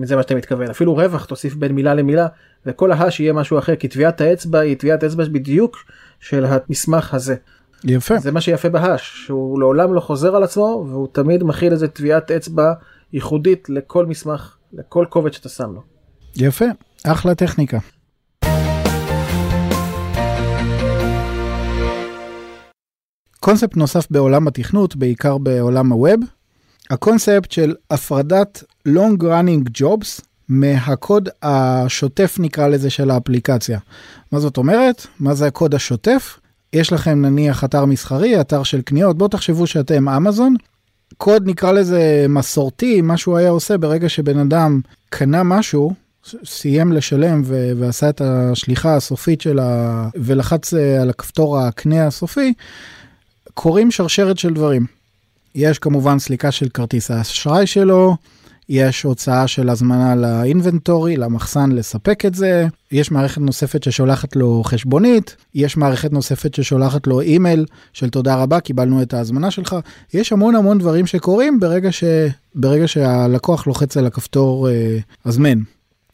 זה 0.03 0.15
מה 0.15 0.21
שאתה 0.21 0.35
מתכוון. 0.35 0.69
אפילו 0.69 0.95
רווח 0.95 1.25
תוסיף 1.25 1.55
בין 1.55 1.71
מילה 1.71 1.93
למילה, 1.93 2.27
וכל 2.65 2.91
ההאש 2.91 3.19
יהיה 3.19 3.33
משהו 3.33 3.59
אחר, 3.59 3.75
כי 3.75 3.87
טביעת 3.87 4.21
האצבע 4.21 4.59
היא 4.59 4.77
טביעת 4.77 5.03
אצבע 5.03 5.23
בדיוק 5.25 5.77
של 6.19 6.45
המסמך 6.45 7.13
הזה. 7.13 7.35
יפה. 7.83 8.19
זה 8.19 8.31
מה 8.31 8.41
שיפה 8.41 8.69
בהאש, 8.69 9.25
שהוא 9.25 9.59
לעולם 9.59 9.93
לא 9.93 9.99
חוזר 9.99 10.35
על 10.35 10.43
עצמו, 10.43 10.85
והוא 10.89 11.07
תמיד 11.11 11.43
מכיל 11.43 11.73
איזה 11.73 11.87
טביעת 11.87 12.31
אצבע. 12.31 12.73
ייחודית 13.13 13.69
לכל 13.69 14.05
מסמך, 14.05 14.57
לכל 14.73 15.05
קובץ 15.09 15.33
שאתה 15.33 15.49
שם 15.49 15.71
לו. 15.73 15.81
יפה, 16.35 16.65
אחלה 17.05 17.35
טכניקה. 17.35 17.77
קונספט 23.39 23.77
נוסף 23.77 24.07
בעולם 24.11 24.47
התכנות, 24.47 24.95
בעיקר 24.95 25.37
בעולם 25.37 25.91
הווב, 25.91 26.19
הקונספט 26.89 27.51
של 27.51 27.75
הפרדת 27.91 28.63
long 28.87 29.21
running 29.21 29.81
jobs 29.81 30.21
מהקוד 30.49 31.29
השוטף 31.43 32.35
נקרא 32.39 32.67
לזה 32.67 32.89
של 32.89 33.11
האפליקציה. 33.11 33.79
מה 34.31 34.39
זאת 34.39 34.57
אומרת? 34.57 35.07
מה 35.19 35.33
זה 35.33 35.47
הקוד 35.47 35.75
השוטף? 35.75 36.39
יש 36.73 36.93
לכם 36.93 37.21
נניח 37.21 37.63
אתר 37.63 37.85
מסחרי, 37.85 38.41
אתר 38.41 38.63
של 38.63 38.81
קניות, 38.81 39.17
בואו 39.17 39.29
תחשבו 39.29 39.67
שאתם 39.67 40.09
אמזון, 40.09 40.55
קוד 41.17 41.43
נקרא 41.45 41.71
לזה 41.71 42.25
מסורתי, 42.29 43.01
מה 43.01 43.17
שהוא 43.17 43.37
היה 43.37 43.49
עושה 43.49 43.77
ברגע 43.77 44.09
שבן 44.09 44.39
אדם 44.39 44.81
קנה 45.09 45.43
משהו, 45.43 45.93
סיים 46.45 46.93
לשלם 46.93 47.41
ו- 47.45 47.71
ועשה 47.77 48.09
את 48.09 48.21
השליחה 48.21 48.95
הסופית 48.95 49.41
של 49.41 49.59
ה... 49.59 50.09
ולחץ 50.15 50.73
אה, 50.73 51.01
על 51.01 51.09
הכפתור 51.09 51.59
הקנה 51.59 52.07
הסופי, 52.07 52.53
קורים 53.53 53.91
שרשרת 53.91 54.37
של 54.37 54.53
דברים. 54.53 54.98
יש 55.55 55.79
כמובן 55.79 56.19
סליקה 56.19 56.51
של 56.51 56.69
כרטיס 56.69 57.11
האשראי 57.11 57.67
שלו, 57.67 58.15
יש 58.69 59.03
הוצאה 59.03 59.47
של 59.47 59.69
הזמנה 59.69 60.15
ל 60.15 60.24
inventory, 60.24 61.17
למחסן 61.17 61.71
לספק 61.71 62.25
את 62.25 62.35
זה, 62.35 62.67
יש 62.91 63.11
מערכת 63.11 63.41
נוספת 63.41 63.83
ששולחת 63.83 64.35
לו 64.35 64.61
חשבונית, 64.65 65.35
יש 65.55 65.77
מערכת 65.77 66.11
נוספת 66.11 66.53
ששולחת 66.53 67.07
לו 67.07 67.21
אימייל 67.21 67.65
של 67.93 68.09
תודה 68.09 68.35
רבה, 68.35 68.59
קיבלנו 68.59 69.01
את 69.01 69.13
ההזמנה 69.13 69.51
שלך. 69.51 69.75
יש 70.13 70.31
המון 70.31 70.55
המון 70.55 70.77
דברים 70.77 71.05
שקורים 71.05 71.59
ברגע, 71.59 71.91
ש... 71.91 72.03
ברגע 72.55 72.87
שהלקוח 72.87 73.67
לוחץ 73.67 73.97
על 73.97 74.05
הכפתור 74.05 74.69
אה, 74.69 74.97
הזמן. 75.25 75.59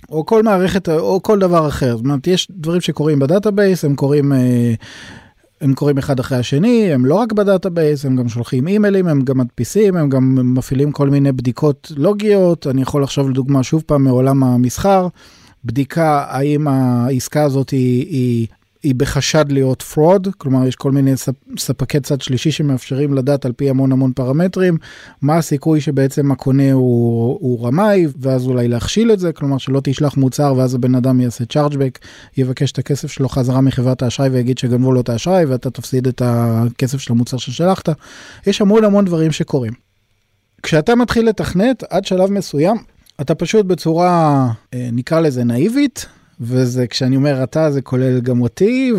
או 0.09 0.25
כל 0.25 0.43
מערכת 0.43 0.89
או 0.89 1.23
כל 1.23 1.39
דבר 1.39 1.67
אחר. 1.67 1.97
זאת 1.97 2.05
אומרת, 2.05 2.27
יש 2.27 2.47
דברים 2.51 2.81
שקורים 2.81 3.19
ב 3.19 3.26
database, 3.26 3.85
הם 3.85 3.95
קורים 3.95 4.33
אה, 4.33 4.73
הם 5.65 5.73
קורים 5.73 5.97
אחד 5.97 6.19
אחרי 6.19 6.37
השני, 6.37 6.93
הם 6.93 7.05
לא 7.05 7.15
רק 7.15 7.33
ב 7.33 7.40
database, 7.40 8.05
הם 8.05 8.15
גם 8.15 8.29
שולחים 8.29 8.67
אימיילים, 8.67 9.07
הם 9.07 9.21
גם 9.21 9.37
מדפיסים, 9.37 9.95
הם 9.95 10.09
גם 10.09 10.55
מפעילים 10.55 10.91
כל 10.91 11.09
מיני 11.09 11.31
בדיקות 11.31 11.91
לוגיות. 11.97 12.67
אני 12.67 12.81
יכול 12.81 13.03
לחשוב 13.03 13.29
לדוגמה 13.29 13.63
שוב 13.63 13.83
פעם 13.85 14.03
מעולם 14.03 14.43
המסחר, 14.43 15.07
בדיקה 15.65 16.25
האם 16.29 16.67
העסקה 16.67 17.43
הזאת 17.43 17.69
היא, 17.69 18.05
היא 18.05 18.47
היא 18.85 18.95
בחשד 18.95 19.45
להיות 19.51 19.81
fraud, 19.81 20.27
כלומר 20.37 20.67
יש 20.67 20.75
כל 20.75 20.91
מיני 20.91 21.13
ספקי 21.57 21.99
צד 21.99 22.21
שלישי 22.21 22.51
שמאפשרים 22.51 23.13
לדעת 23.13 23.45
על 23.45 23.51
פי 23.51 23.69
המון 23.69 23.91
המון 23.91 24.11
פרמטרים, 24.13 24.77
מה 25.21 25.37
הסיכוי 25.37 25.81
שבעצם 25.81 26.31
הקונה 26.31 26.71
הוא, 26.71 27.37
הוא 27.41 27.67
רמאי, 27.67 28.05
ואז 28.19 28.47
אולי 28.47 28.67
להכשיל 28.67 29.11
את 29.11 29.19
זה, 29.19 29.33
כלומר 29.33 29.57
שלא 29.57 29.81
תשלח 29.83 30.17
מוצר 30.17 30.53
ואז 30.57 30.75
הבן 30.75 30.95
אדם 30.95 31.21
יעשה 31.21 31.45
chargeback, 31.45 31.99
יבקש 32.37 32.71
את 32.71 32.79
הכסף 32.79 33.11
שלו 33.11 33.29
חזרה 33.29 33.61
מחברת 33.61 34.01
האשראי 34.01 34.29
ויגיד 34.29 34.57
שגנבו 34.57 34.91
לו 34.91 35.01
את 35.01 35.09
האשראי 35.09 35.45
ואתה 35.45 35.69
תפסיד 35.69 36.07
את 36.07 36.21
הכסף 36.25 36.97
של 36.97 37.13
המוצר 37.13 37.37
ששלחת. 37.37 37.89
יש 38.47 38.61
המון 38.61 38.83
המון 38.83 39.05
דברים 39.05 39.31
שקורים. 39.31 39.73
כשאתה 40.63 40.95
מתחיל 40.95 41.29
לתכנת 41.29 41.83
עד 41.89 42.05
שלב 42.05 42.31
מסוים, 42.31 42.77
אתה 43.21 43.35
פשוט 43.35 43.65
בצורה, 43.65 44.47
אה, 44.73 44.89
נקרא 44.91 45.19
לזה 45.19 45.43
נאיבית, 45.43 46.05
וזה 46.41 46.87
כשאני 46.87 47.15
אומר 47.15 47.43
אתה 47.43 47.71
זה 47.71 47.81
כולל 47.81 48.19
גם 48.21 48.41
אותי 48.41 48.91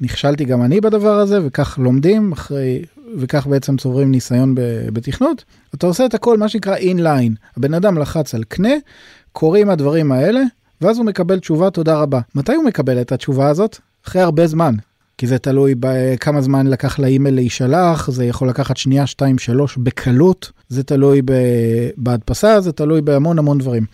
ונכשלתי 0.00 0.44
גם 0.44 0.62
אני 0.62 0.80
בדבר 0.80 1.14
הזה 1.18 1.38
וכך 1.46 1.78
לומדים 1.82 2.32
אחרי 2.32 2.82
וכך 3.16 3.46
בעצם 3.46 3.76
צוברים 3.76 4.10
ניסיון 4.10 4.54
בתכנות. 4.92 5.44
אתה 5.74 5.86
עושה 5.86 6.06
את 6.06 6.14
הכל 6.14 6.38
מה 6.38 6.48
שנקרא 6.48 6.76
אינליין 6.76 7.34
הבן 7.56 7.74
אדם 7.74 7.98
לחץ 7.98 8.34
על 8.34 8.44
קנה 8.44 8.74
קוראים 9.32 9.70
הדברים 9.70 10.12
האלה 10.12 10.40
ואז 10.80 10.98
הוא 10.98 11.06
מקבל 11.06 11.38
תשובה 11.38 11.70
תודה 11.70 11.94
רבה. 12.00 12.20
מתי 12.34 12.54
הוא 12.54 12.64
מקבל 12.64 13.00
את 13.00 13.12
התשובה 13.12 13.48
הזאת? 13.48 13.78
אחרי 14.06 14.22
הרבה 14.22 14.46
זמן. 14.46 14.74
כי 15.18 15.26
זה 15.26 15.38
תלוי 15.38 15.74
בכמה 15.80 16.42
זמן 16.42 16.66
לקח 16.66 16.98
לאימייל 16.98 17.34
להישלח, 17.34 18.10
זה 18.10 18.24
יכול 18.24 18.48
לקחת 18.48 18.76
שנייה, 18.76 19.06
שתיים, 19.06 19.38
שלוש 19.38 19.76
בקלות, 19.76 20.52
זה 20.68 20.82
תלוי 20.82 21.22
בהדפסה, 21.96 22.60
זה 22.60 22.72
תלוי 22.72 23.02
בהמון 23.02 23.38
המון 23.38 23.58
דברים. 23.58 23.86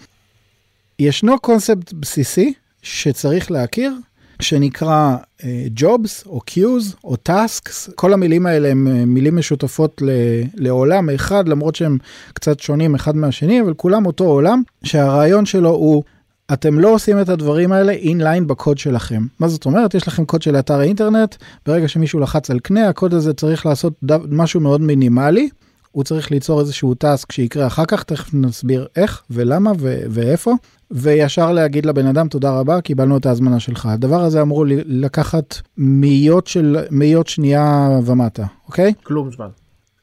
ישנו 0.98 1.38
קונספט 1.38 1.92
בסיסי 1.92 2.52
שצריך 2.82 3.50
להכיר, 3.50 3.92
שנקרא 4.40 5.16
uh, 5.38 5.44
Jobs 5.80 6.26
או 6.26 6.40
Queues 6.50 6.96
או 7.04 7.16
Tasks, 7.28 7.92
כל 7.94 8.12
המילים 8.12 8.46
האלה 8.46 8.68
הם 8.68 8.88
אה, 8.88 9.04
מילים 9.04 9.36
משותפות 9.36 10.02
ל, 10.02 10.10
לעולם 10.54 11.10
אחד, 11.10 11.48
למרות 11.48 11.74
שהם 11.74 11.98
קצת 12.32 12.60
שונים 12.60 12.94
אחד 12.94 13.16
מהשני, 13.16 13.60
אבל 13.60 13.74
כולם 13.74 14.06
אותו 14.06 14.24
עולם, 14.24 14.62
שהרעיון 14.84 15.46
שלו 15.46 15.70
הוא 15.70 16.02
אתם 16.52 16.78
לא 16.78 16.94
עושים 16.94 17.20
את 17.20 17.28
הדברים 17.28 17.72
האלה 17.72 17.92
אינליין 17.92 18.46
בקוד 18.46 18.78
שלכם. 18.78 19.26
מה 19.40 19.48
זאת 19.48 19.66
אומרת? 19.66 19.94
יש 19.94 20.08
לכם 20.08 20.24
קוד 20.24 20.42
של 20.42 20.58
אתר 20.58 20.80
האינטרנט, 20.80 21.36
ברגע 21.66 21.88
שמישהו 21.88 22.20
לחץ 22.20 22.50
על 22.50 22.58
קנה, 22.58 22.88
הקוד 22.88 23.14
הזה 23.14 23.34
צריך 23.34 23.66
לעשות 23.66 23.92
דו, 24.02 24.16
משהו 24.30 24.60
מאוד 24.60 24.80
מינימלי. 24.80 25.48
הוא 25.92 26.04
צריך 26.04 26.30
ליצור 26.30 26.60
איזשהו 26.60 26.94
טאסק 26.94 27.32
שיקרה 27.32 27.66
אחר 27.66 27.84
כך, 27.88 28.02
תכף 28.02 28.34
נסביר 28.34 28.86
איך 28.96 29.22
ולמה 29.30 29.72
ו- 29.78 30.02
ואיפה, 30.10 30.52
וישר 30.90 31.52
להגיד 31.52 31.86
לבן 31.86 32.06
אדם 32.06 32.28
תודה 32.28 32.50
רבה, 32.50 32.80
קיבלנו 32.80 33.16
את 33.16 33.26
ההזמנה 33.26 33.60
שלך. 33.60 33.86
הדבר 33.86 34.20
הזה 34.22 34.42
אמור 34.42 34.64
לקחת 34.86 35.56
מאיות 35.76 36.46
של 36.46 36.76
מאיות 36.90 37.26
שנייה 37.26 37.88
ומטה, 38.04 38.44
אוקיי? 38.66 38.92
כלום 39.02 39.30
זמן. 39.32 39.48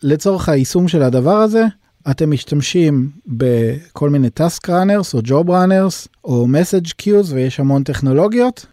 לצורך 0.03 0.49
היישום 0.49 0.87
של 0.87 1.03
הדבר 1.03 1.35
הזה, 1.35 1.65
אתם 2.11 2.31
משתמשים 2.31 3.09
בכל 3.27 4.09
מיני 4.09 4.29
task 4.39 4.67
runners 4.67 5.13
או 5.13 5.19
job 5.19 5.47
runners 5.47 6.07
או 6.23 6.47
message 6.47 6.93
queues 7.01 7.33
ויש 7.33 7.59
המון 7.59 7.83
טכנולוגיות. 7.83 8.65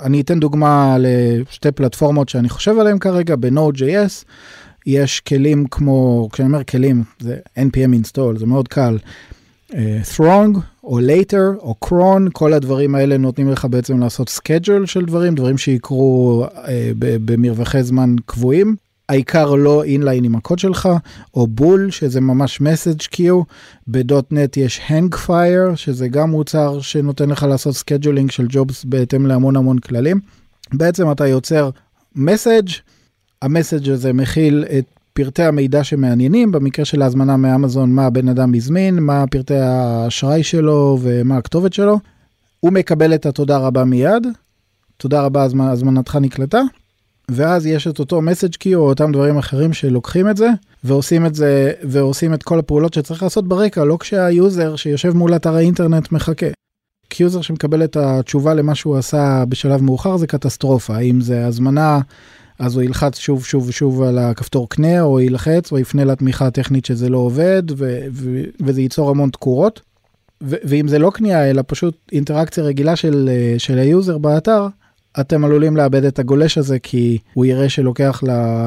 אני 0.00 0.20
אתן 0.20 0.40
דוגמה 0.40 0.96
לשתי 0.98 1.72
פלטפורמות 1.72 2.28
שאני 2.28 2.48
חושב 2.48 2.78
עליהן 2.78 2.98
כרגע 2.98 3.36
ב-Node.js. 3.36 4.24
יש 4.86 5.20
כלים 5.20 5.66
כמו, 5.70 6.28
כשאני 6.32 6.48
אומר 6.48 6.64
כלים, 6.64 7.02
זה 7.20 7.36
npm 7.58 8.04
install, 8.04 8.38
זה 8.38 8.46
מאוד 8.46 8.68
קל. 8.68 8.98
Uh, 9.70 9.74
throng 10.16 10.58
או 10.84 10.98
later 11.00 11.58
או 11.58 11.74
cron, 11.84 12.30
כל 12.32 12.52
הדברים 12.52 12.94
האלה 12.94 13.16
נותנים 13.16 13.50
לך 13.50 13.66
בעצם 13.70 14.00
לעשות 14.00 14.28
schedule 14.28 14.86
של 14.86 15.04
דברים, 15.04 15.34
דברים 15.34 15.58
שיקרו 15.58 16.46
uh, 16.54 16.68
במרווחי 16.98 17.82
זמן 17.82 18.16
קבועים. 18.26 18.76
העיקר 19.08 19.54
לא 19.54 19.84
אינליין 19.84 20.24
עם 20.24 20.34
הקוד 20.34 20.58
שלך, 20.58 20.88
או 21.34 21.46
בול, 21.46 21.90
שזה 21.90 22.20
ממש 22.20 22.60
message 22.60 23.06
queue. 23.14 23.44
בדוטנט 23.88 24.56
יש 24.56 24.80
hang 24.88 25.14
fire, 25.26 25.76
שזה 25.76 26.08
גם 26.08 26.30
מוצר 26.30 26.80
שנותן 26.80 27.30
לך 27.30 27.42
לעשות 27.42 27.74
scheduling 27.74 28.32
של 28.32 28.46
jobs 28.50 28.84
בהתאם 28.84 29.26
להמון 29.26 29.56
המון 29.56 29.78
כללים. 29.78 30.20
בעצם 30.72 31.10
אתה 31.10 31.26
יוצר 31.26 31.70
message, 32.16 32.72
המסאג' 33.44 33.88
הזה 33.88 34.12
מכיל 34.12 34.64
את 34.78 34.84
פרטי 35.12 35.42
המידע 35.42 35.84
שמעניינים, 35.84 36.52
במקרה 36.52 36.84
של 36.84 37.02
ההזמנה 37.02 37.36
מאמזון, 37.36 37.92
מה 37.92 38.06
הבן 38.06 38.28
אדם 38.28 38.54
הזמין, 38.54 38.98
מה 38.98 39.24
פרטי 39.30 39.54
האשראי 39.54 40.42
שלו 40.42 40.98
ומה 41.02 41.36
הכתובת 41.36 41.72
שלו. 41.72 41.98
הוא 42.60 42.72
מקבל 42.72 43.14
את 43.14 43.26
התודה 43.26 43.58
רבה 43.58 43.84
מיד, 43.84 44.26
תודה 44.96 45.22
רבה, 45.22 45.42
הזמנ, 45.42 45.68
הזמנתך 45.68 46.16
נקלטה, 46.20 46.60
ואז 47.30 47.66
יש 47.66 47.86
את 47.86 47.98
אותו 47.98 48.20
message 48.20 48.56
queue 48.64 48.74
או 48.74 48.88
אותם 48.88 49.12
דברים 49.12 49.38
אחרים 49.38 49.72
שלוקחים 49.72 50.28
את 50.28 50.36
זה 50.36 50.48
ועושים 50.84 51.26
את 51.26 51.34
זה 51.34 51.72
ועושים 51.82 52.34
את 52.34 52.42
כל 52.42 52.58
הפעולות 52.58 52.94
שצריך 52.94 53.22
לעשות 53.22 53.48
ברקע, 53.48 53.84
לא 53.84 53.96
כשה 54.00 54.42
user 54.42 54.76
שיושב 54.76 55.16
מול 55.16 55.36
אתר 55.36 55.54
האינטרנט 55.54 56.12
מחכה. 56.12 56.46
כי 57.10 57.22
user 57.22 57.40
שמקבל 57.40 57.84
את 57.84 57.96
התשובה 57.96 58.54
למה 58.54 58.74
שהוא 58.74 58.96
עשה 58.96 59.44
בשלב 59.48 59.82
מאוחר 59.82 60.16
זה 60.16 60.26
קטסטרופה, 60.26 60.98
אם 60.98 61.20
זה 61.20 61.46
הזמנה 61.46 62.00
אז 62.58 62.74
הוא 62.74 62.82
ילחץ 62.82 63.18
שוב 63.18 63.44
שוב 63.44 63.68
ושוב 63.68 64.02
על 64.02 64.18
הכפתור 64.18 64.68
קנה 64.68 65.00
או 65.00 65.20
יילחץ 65.20 65.72
או 65.72 65.78
יפנה 65.78 66.04
לתמיכה 66.04 66.46
הטכנית 66.46 66.84
שזה 66.84 67.08
לא 67.08 67.18
עובד 67.18 67.62
ו- 67.76 68.06
ו- 68.12 68.42
וזה 68.60 68.80
ייצור 68.80 69.10
המון 69.10 69.30
תקורות. 69.30 69.80
ו- 70.42 70.56
ואם 70.64 70.88
זה 70.88 70.98
לא 70.98 71.10
קנייה 71.14 71.50
אלא 71.50 71.62
פשוט 71.66 71.96
אינטראקציה 72.12 72.64
רגילה 72.64 72.96
של, 72.96 73.30
של 73.58 73.78
ה 73.78 73.86
user 73.86 74.18
באתר, 74.18 74.66
אתם 75.20 75.44
עלולים 75.44 75.76
לאבד 75.76 76.04
את 76.04 76.18
הגולש 76.18 76.58
הזה 76.58 76.78
כי 76.78 77.18
הוא 77.34 77.44
יראה 77.44 77.68
שלוקח 77.68 78.22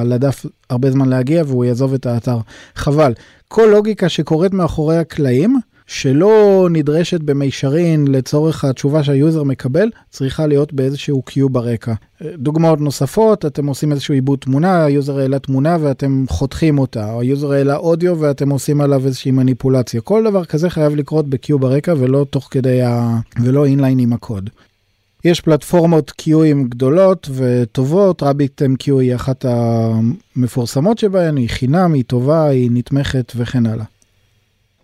לדף 0.05 0.45
הרבה 0.69 0.91
זמן 0.91 1.09
להגיע 1.09 1.43
והוא 1.47 1.65
יעזוב 1.65 1.93
את 1.93 2.05
האתר. 2.05 2.37
חבל. 2.75 3.13
כל 3.47 3.67
לוגיקה 3.71 4.09
שקורית 4.09 4.53
מאחורי 4.53 4.97
הקלעים 4.97 5.59
שלא 5.87 6.67
נדרשת 6.71 7.21
במישרין 7.21 8.07
לצורך 8.07 8.65
התשובה 8.65 9.03
שה 9.03 9.20
user 9.20 9.43
מקבל, 9.43 9.89
צריכה 10.09 10.47
להיות 10.47 10.73
באיזשהו 10.73 11.21
queue 11.21 11.49
ברקע. 11.49 11.93
דוגמאות 12.37 12.81
נוספות, 12.81 13.45
אתם 13.45 13.67
עושים 13.67 13.91
איזשהו 13.91 14.13
עיבוד 14.13 14.39
תמונה, 14.39 14.85
ה 14.85 14.92
user 14.92 15.19
העלה 15.19 15.39
תמונה 15.39 15.77
ואתם 15.81 16.25
חותכים 16.29 16.79
אותה, 16.79 17.13
או 17.13 17.21
ה 17.21 17.27
user 17.27 17.51
העלה 17.51 17.75
אודיו 17.75 18.19
ואתם 18.19 18.49
עושים 18.49 18.81
עליו 18.81 19.05
איזושהי 19.05 19.31
מניפולציה. 19.31 20.01
כל 20.01 20.23
דבר 20.23 20.45
כזה 20.45 20.69
חייב 20.69 20.95
לקרות 20.95 21.29
ב 21.29 21.34
queue 21.34 21.59
ברקע 21.59 21.93
ולא 21.97 22.25
תוך 22.29 22.47
כדי 22.51 22.81
ה... 22.81 23.17
ולא 23.43 23.65
אינליין 23.65 23.99
עם 23.99 24.13
הקוד. 24.13 24.49
יש 25.25 25.41
פלטפורמות 25.41 26.11
קיואים 26.11 26.67
גדולות 26.67 27.29
וטובות, 27.33 28.23
רביט 28.23 28.61
MQ 28.61 28.93
היא 28.99 29.15
אחת 29.15 29.45
המפורסמות 29.45 30.97
שבהן, 30.97 31.37
היא 31.37 31.49
חינם, 31.49 31.93
היא 31.93 32.03
טובה, 32.03 32.45
היא 32.45 32.69
נתמכת 32.73 33.33
וכן 33.35 33.65
הלאה. 33.65 33.85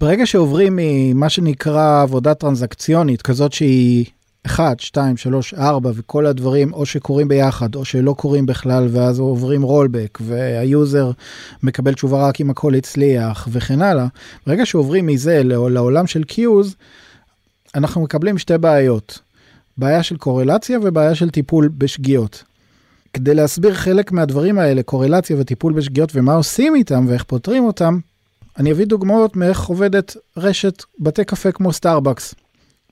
ברגע 0.04 0.26
שעוברים 0.26 0.80
ממה 0.82 1.30
שנקרא 1.30 2.02
עבודה 2.02 2.34
טרנזקציונית, 2.34 3.22
כזאת 3.22 3.54
שהיא 3.54 4.06
1, 4.46 4.80
2, 4.80 5.18
3, 5.18 5.54
4 5.54 5.92
וכל 5.96 6.26
הדברים 6.26 6.74
או 6.74 6.86
שקורים 6.86 7.28
ביחד 7.28 7.76
או 7.76 7.86
שלא 7.86 8.14
קורים 8.18 8.46
בכלל 8.46 8.88
ואז 8.92 9.20
עוברים 9.20 9.62
רולבק 9.62 10.18
והיוזר 10.22 11.12
מקבל 11.64 11.94
תשובה 11.94 12.28
רק 12.28 12.42
אם 12.42 12.50
הכל 12.50 12.76
הצליח 12.76 13.48
וכן 13.52 13.82
הלאה. 13.82 14.08
ברגע 14.48 14.66
שעוברים 14.66 15.06
מזה 15.06 15.42
לעולם 15.46 16.08
של 16.08 16.24
queues, 16.24 16.76
אנחנו 17.76 18.02
מקבלים 18.02 18.38
שתי 18.38 18.58
בעיות. 18.58 19.20
בעיה 19.78 20.04
של 20.04 20.18
קורלציה 20.18 20.80
ובעיה 20.82 21.16
של 21.16 21.30
טיפול 21.30 21.70
בשגיאות. 21.78 22.44
כדי 23.14 23.36
להסביר 23.36 23.74
חלק 23.74 24.12
מהדברים 24.12 24.60
האלה, 24.60 24.84
קורלציה 24.84 25.36
וטיפול 25.40 25.74
בשגיאות 25.74 26.12
ומה 26.16 26.34
עושים 26.34 26.76
איתם 26.76 27.06
ואיך 27.10 27.24
פותרים 27.24 27.66
אותם, 27.66 28.00
אני 28.58 28.72
אביא 28.72 28.86
דוגמאות 28.86 29.36
מאיך 29.36 29.66
עובדת 29.66 30.18
רשת 30.38 30.84
בתי 31.00 31.26
קפה 31.26 31.52
כמו 31.52 31.74
סטארבקס. 31.74 32.36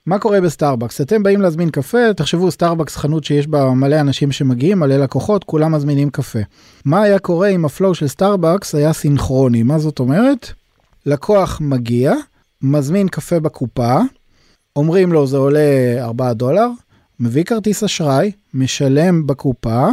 מה 0.06 0.18
קורה 0.18 0.40
בסטארבקס? 0.40 1.00
אתם 1.00 1.22
באים 1.22 1.40
להזמין 1.40 1.70
קפה, 1.70 2.14
תחשבו 2.16 2.50
סטארבקס 2.50 2.96
חנות 2.96 3.24
שיש 3.24 3.46
בה 3.46 3.70
מלא 3.70 4.00
אנשים 4.00 4.32
שמגיעים, 4.32 4.78
מלא 4.78 4.96
לקוחות, 4.96 5.44
כולם 5.44 5.72
מזמינים 5.72 6.10
קפה. 6.10 6.38
מה 6.84 7.02
היה 7.02 7.18
קורה 7.18 7.48
אם 7.48 7.64
ה 7.64 7.70
flow 7.70 7.94
של 7.94 8.08
סטארבקס 8.08 8.74
היה 8.74 8.92
סינכרוני? 8.92 9.62
מה 9.62 9.78
זאת 9.78 9.98
אומרת? 9.98 10.50
לקוח 11.06 11.58
מגיע, 11.60 12.14
מזמין 12.62 13.08
קפה 13.08 13.40
בקופה, 13.40 13.98
אומרים 14.76 15.12
לו 15.12 15.26
זה 15.26 15.36
עולה 15.36 15.96
4 15.98 16.32
דולר, 16.32 16.68
מביא 17.20 17.44
כרטיס 17.44 17.84
אשראי, 17.84 18.32
משלם 18.54 19.26
בקופה, 19.26 19.88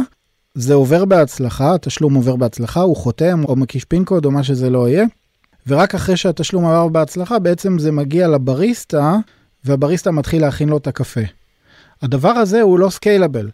זה 0.54 0.74
עובר 0.74 1.04
בהצלחה, 1.04 1.74
התשלום 1.74 2.14
עובר 2.14 2.36
בהצלחה, 2.36 2.80
הוא 2.80 2.96
חותם 2.96 3.44
או 3.44 3.56
מקיש 3.56 3.84
PIN 3.84 4.04
code 4.04 4.24
או 4.24 4.30
מה 4.30 4.42
שזה 4.42 4.70
לא 4.70 4.88
יהיה, 4.88 5.04
ורק 5.66 5.94
אחרי 5.94 6.16
שהתשלום 6.16 6.66
עבר 6.66 6.88
בהצלחה 6.88 7.38
בעצם 7.38 7.78
זה 7.78 7.92
מגיע 7.92 8.28
לבריסטה 8.28 9.16
והבריסטה 9.64 10.10
מתחיל 10.10 10.42
להכין 10.42 10.68
לו 10.68 10.76
את 10.76 10.86
הקפה. 10.86 11.20
הדבר 12.02 12.28
הזה 12.28 12.60
הוא 12.60 12.78
לא 12.78 12.90
סקיילבל. 12.90 13.50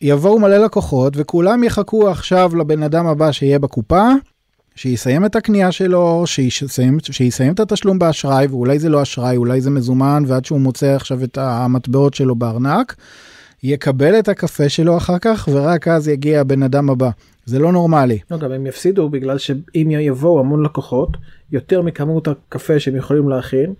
יבואו 0.00 0.38
מלא 0.38 0.56
לקוחות 0.56 1.12
וכולם 1.16 1.64
יחכו 1.64 2.08
עכשיו 2.08 2.56
לבן 2.56 2.82
אדם 2.82 3.06
הבא 3.06 3.32
שיהיה 3.32 3.58
בקופה, 3.58 4.08
שיסיים 4.74 5.24
את 5.24 5.36
הקנייה 5.36 5.72
שלו, 5.72 6.22
שיסיים, 6.26 6.98
שיסיים 7.00 7.52
את 7.52 7.60
התשלום 7.60 7.98
באשראי 7.98 8.46
ואולי 8.46 8.78
זה 8.78 8.88
לא 8.88 9.02
אשראי, 9.02 9.36
אולי 9.36 9.60
זה 9.60 9.70
מזומן 9.70 10.22
ועד 10.26 10.44
שהוא 10.44 10.60
מוצא 10.60 10.86
עכשיו 10.86 11.24
את 11.24 11.38
המטבעות 11.38 12.14
שלו 12.14 12.34
בארנק, 12.34 12.94
יקבל 13.62 14.18
את 14.18 14.28
הקפה 14.28 14.68
שלו 14.68 14.96
אחר 14.96 15.18
כך 15.18 15.48
ורק 15.52 15.88
אז 15.88 16.08
יגיע 16.08 16.40
הבן 16.40 16.62
אדם 16.62 16.90
הבא. 16.90 17.10
זה 17.48 17.58
לא 17.58 17.72
נורמלי. 17.72 18.18
לא, 18.30 18.38
גם 18.38 18.52
הם 18.52 18.66
יפסידו 18.66 19.08
בגלל 19.08 19.38
שאם 19.38 19.88
יבואו 19.90 20.40
המון 20.40 20.64
לקוחות, 20.64 21.16
יותר 21.52 21.82
מכמות 21.82 22.28
הקפה 22.28 22.80
שהם 22.80 22.96
יכולים 22.96 23.28
להכין, 23.28 23.74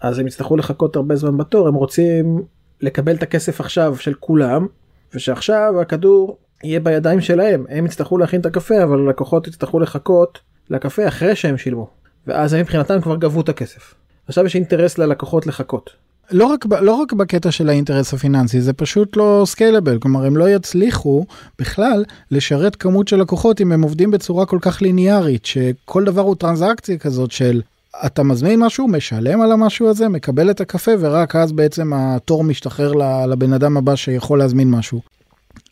אז 0.00 0.18
הם 0.18 0.26
יצטרכו 0.26 0.56
לחכות 0.56 0.96
הרבה 0.96 1.16
זמן 1.16 1.36
בתור, 1.36 1.68
הם 1.68 1.74
רוצים 1.74 2.42
לקבל 2.80 3.14
את 3.14 3.22
הכסף 3.22 3.60
עכשיו 3.60 3.96
של 3.96 4.14
כולם, 4.14 4.66
ושעכשיו 5.14 5.74
הכדור 5.80 6.38
יהיה 6.64 6.80
בידיים 6.80 7.20
שלהם, 7.20 7.64
הם 7.68 7.86
יצטרכו 7.86 8.18
להכין 8.18 8.40
את 8.40 8.46
הקפה, 8.46 8.82
אבל 8.82 8.98
הלקוחות 8.98 9.48
יצטרכו 9.48 9.80
לחכות 9.80 10.38
לקפה 10.70 11.08
אחרי 11.08 11.36
שהם 11.36 11.58
שילמו, 11.58 11.90
ואז 12.26 12.52
הם 12.52 12.60
מבחינתם 12.60 13.00
כבר 13.00 13.16
גבו 13.16 13.40
את 13.40 13.48
הכסף. 13.48 13.94
עכשיו 14.28 14.46
יש 14.46 14.54
אינטרס 14.56 14.98
ללקוחות 14.98 15.46
לחכות. 15.46 15.90
לא 16.32 16.46
רק, 16.46 16.66
לא 16.80 16.92
רק 16.92 17.12
בקטע 17.12 17.50
של 17.50 17.68
האינטרס 17.68 18.14
הפיננסי, 18.14 18.60
זה 18.60 18.72
פשוט 18.72 19.16
לא 19.16 19.42
סקיילבל, 19.46 19.98
כלומר 19.98 20.24
הם 20.24 20.36
לא 20.36 20.48
יצליחו 20.48 21.26
בכלל 21.58 22.04
לשרת 22.30 22.76
כמות 22.76 23.08
של 23.08 23.16
לקוחות 23.16 23.60
אם 23.60 23.72
הם 23.72 23.82
עובדים 23.82 24.10
בצורה 24.10 24.46
כל 24.46 24.58
כך 24.60 24.82
ליניארית, 24.82 25.44
שכל 25.44 26.04
דבר 26.04 26.22
הוא 26.22 26.36
טרנזקציה 26.36 26.98
כזאת 26.98 27.30
של 27.30 27.62
אתה 28.06 28.22
מזמין 28.22 28.60
משהו, 28.60 28.88
משלם 28.88 29.40
על 29.40 29.52
המשהו 29.52 29.88
הזה, 29.88 30.08
מקבל 30.08 30.50
את 30.50 30.60
הקפה 30.60 30.90
ורק 31.00 31.36
אז 31.36 31.52
בעצם 31.52 31.92
התור 31.94 32.44
משתחרר 32.44 32.92
לבן 33.26 33.52
אדם 33.52 33.76
הבא 33.76 33.96
שיכול 33.96 34.38
להזמין 34.38 34.70
משהו. 34.70 35.00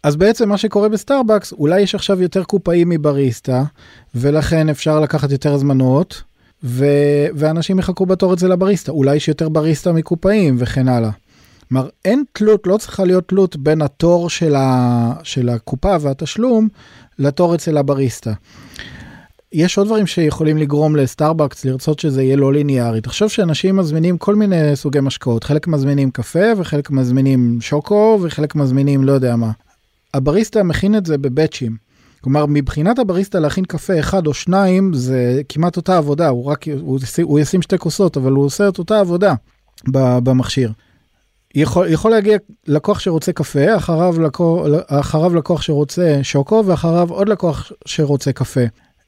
אז 0.02 0.16
בעצם 0.16 0.48
מה 0.48 0.58
שקורה 0.58 0.88
בסטארבקס, 0.88 1.52
אולי 1.52 1.80
יש 1.80 1.94
עכשיו 1.94 2.22
יותר 2.22 2.44
קופאים 2.44 2.88
מבריסטה, 2.88 3.62
ולכן 4.14 4.68
אפשר 4.68 5.00
לקחת 5.00 5.30
יותר 5.30 5.54
הזמנות, 5.54 6.22
ו... 6.64 6.84
ואנשים 7.34 7.78
יחכו 7.78 8.06
בתור 8.06 8.34
אצל 8.34 8.52
הבריסטה. 8.52 8.92
אולי 8.92 9.16
יש 9.16 9.28
יותר 9.28 9.48
בריסטה 9.48 9.92
מקופאים 9.92 10.56
וכן 10.58 10.88
הלאה. 10.88 11.10
כלומר, 11.68 11.88
אין 12.04 12.24
תלות, 12.32 12.66
לא 12.66 12.76
צריכה 12.76 13.04
להיות 13.04 13.28
תלות 13.28 13.56
בין 13.56 13.82
התור 13.82 14.30
של, 14.30 14.54
ה... 14.54 15.12
של 15.22 15.48
הקופה 15.48 15.96
והתשלום 16.00 16.68
לתור 17.18 17.54
אצל 17.54 17.76
הבריסטה. 17.76 18.32
יש 19.52 19.78
עוד 19.78 19.86
דברים 19.86 20.06
שיכולים 20.06 20.56
לגרום 20.58 20.96
לסטארבקס 20.96 21.64
לרצות 21.64 21.98
שזה 21.98 22.22
יהיה 22.22 22.36
לא 22.36 22.52
ליניארי. 22.52 23.00
תחשוב 23.00 23.28
שאנשים 23.28 23.76
מזמינים 23.76 24.18
כל 24.18 24.34
מיני 24.34 24.76
סוגי 24.76 25.00
משקאות, 25.00 25.44
חלק 25.44 25.66
מזמינים 25.66 26.10
קפה 26.10 26.46
וחלק 26.56 26.90
מזמינים 26.90 27.58
שוקו 27.60 28.18
וחלק 28.22 28.54
מזמינים 28.54 29.04
לא 29.04 29.12
יודע 29.12 29.36
מה. 29.36 29.50
הבריסטה 30.14 30.62
מכין 30.62 30.96
את 30.96 31.06
זה 31.06 31.18
בבצ'ים. 31.18 31.89
כלומר 32.20 32.46
מבחינת 32.46 32.98
הבריסטה 32.98 33.40
להכין 33.40 33.64
קפה 33.64 34.00
אחד 34.00 34.26
או 34.26 34.34
שניים 34.34 34.94
זה 34.94 35.40
כמעט 35.48 35.76
אותה 35.76 35.96
עבודה 35.96 36.28
הוא 36.28 36.44
רק 36.44 36.64
הוא, 36.80 36.98
הוא 37.22 37.40
ישים 37.40 37.62
שתי 37.62 37.78
כוסות 37.78 38.16
אבל 38.16 38.32
הוא 38.32 38.44
עושה 38.44 38.68
את 38.68 38.78
אותה 38.78 39.00
עבודה 39.00 39.34
במכשיר. 39.92 40.72
יכול, 41.54 41.88
יכול 41.88 42.10
להגיע 42.10 42.38
לקוח 42.66 42.98
שרוצה 42.98 43.32
קפה 43.32 43.76
אחריו 43.76 44.20
לקוח, 44.20 44.66
אחריו 44.86 45.34
לקוח 45.34 45.62
שרוצה 45.62 46.18
שוקו 46.22 46.62
ואחריו 46.66 47.10
עוד 47.10 47.28
לקוח 47.28 47.72
שרוצה 47.86 48.32
קפה. 48.32 48.60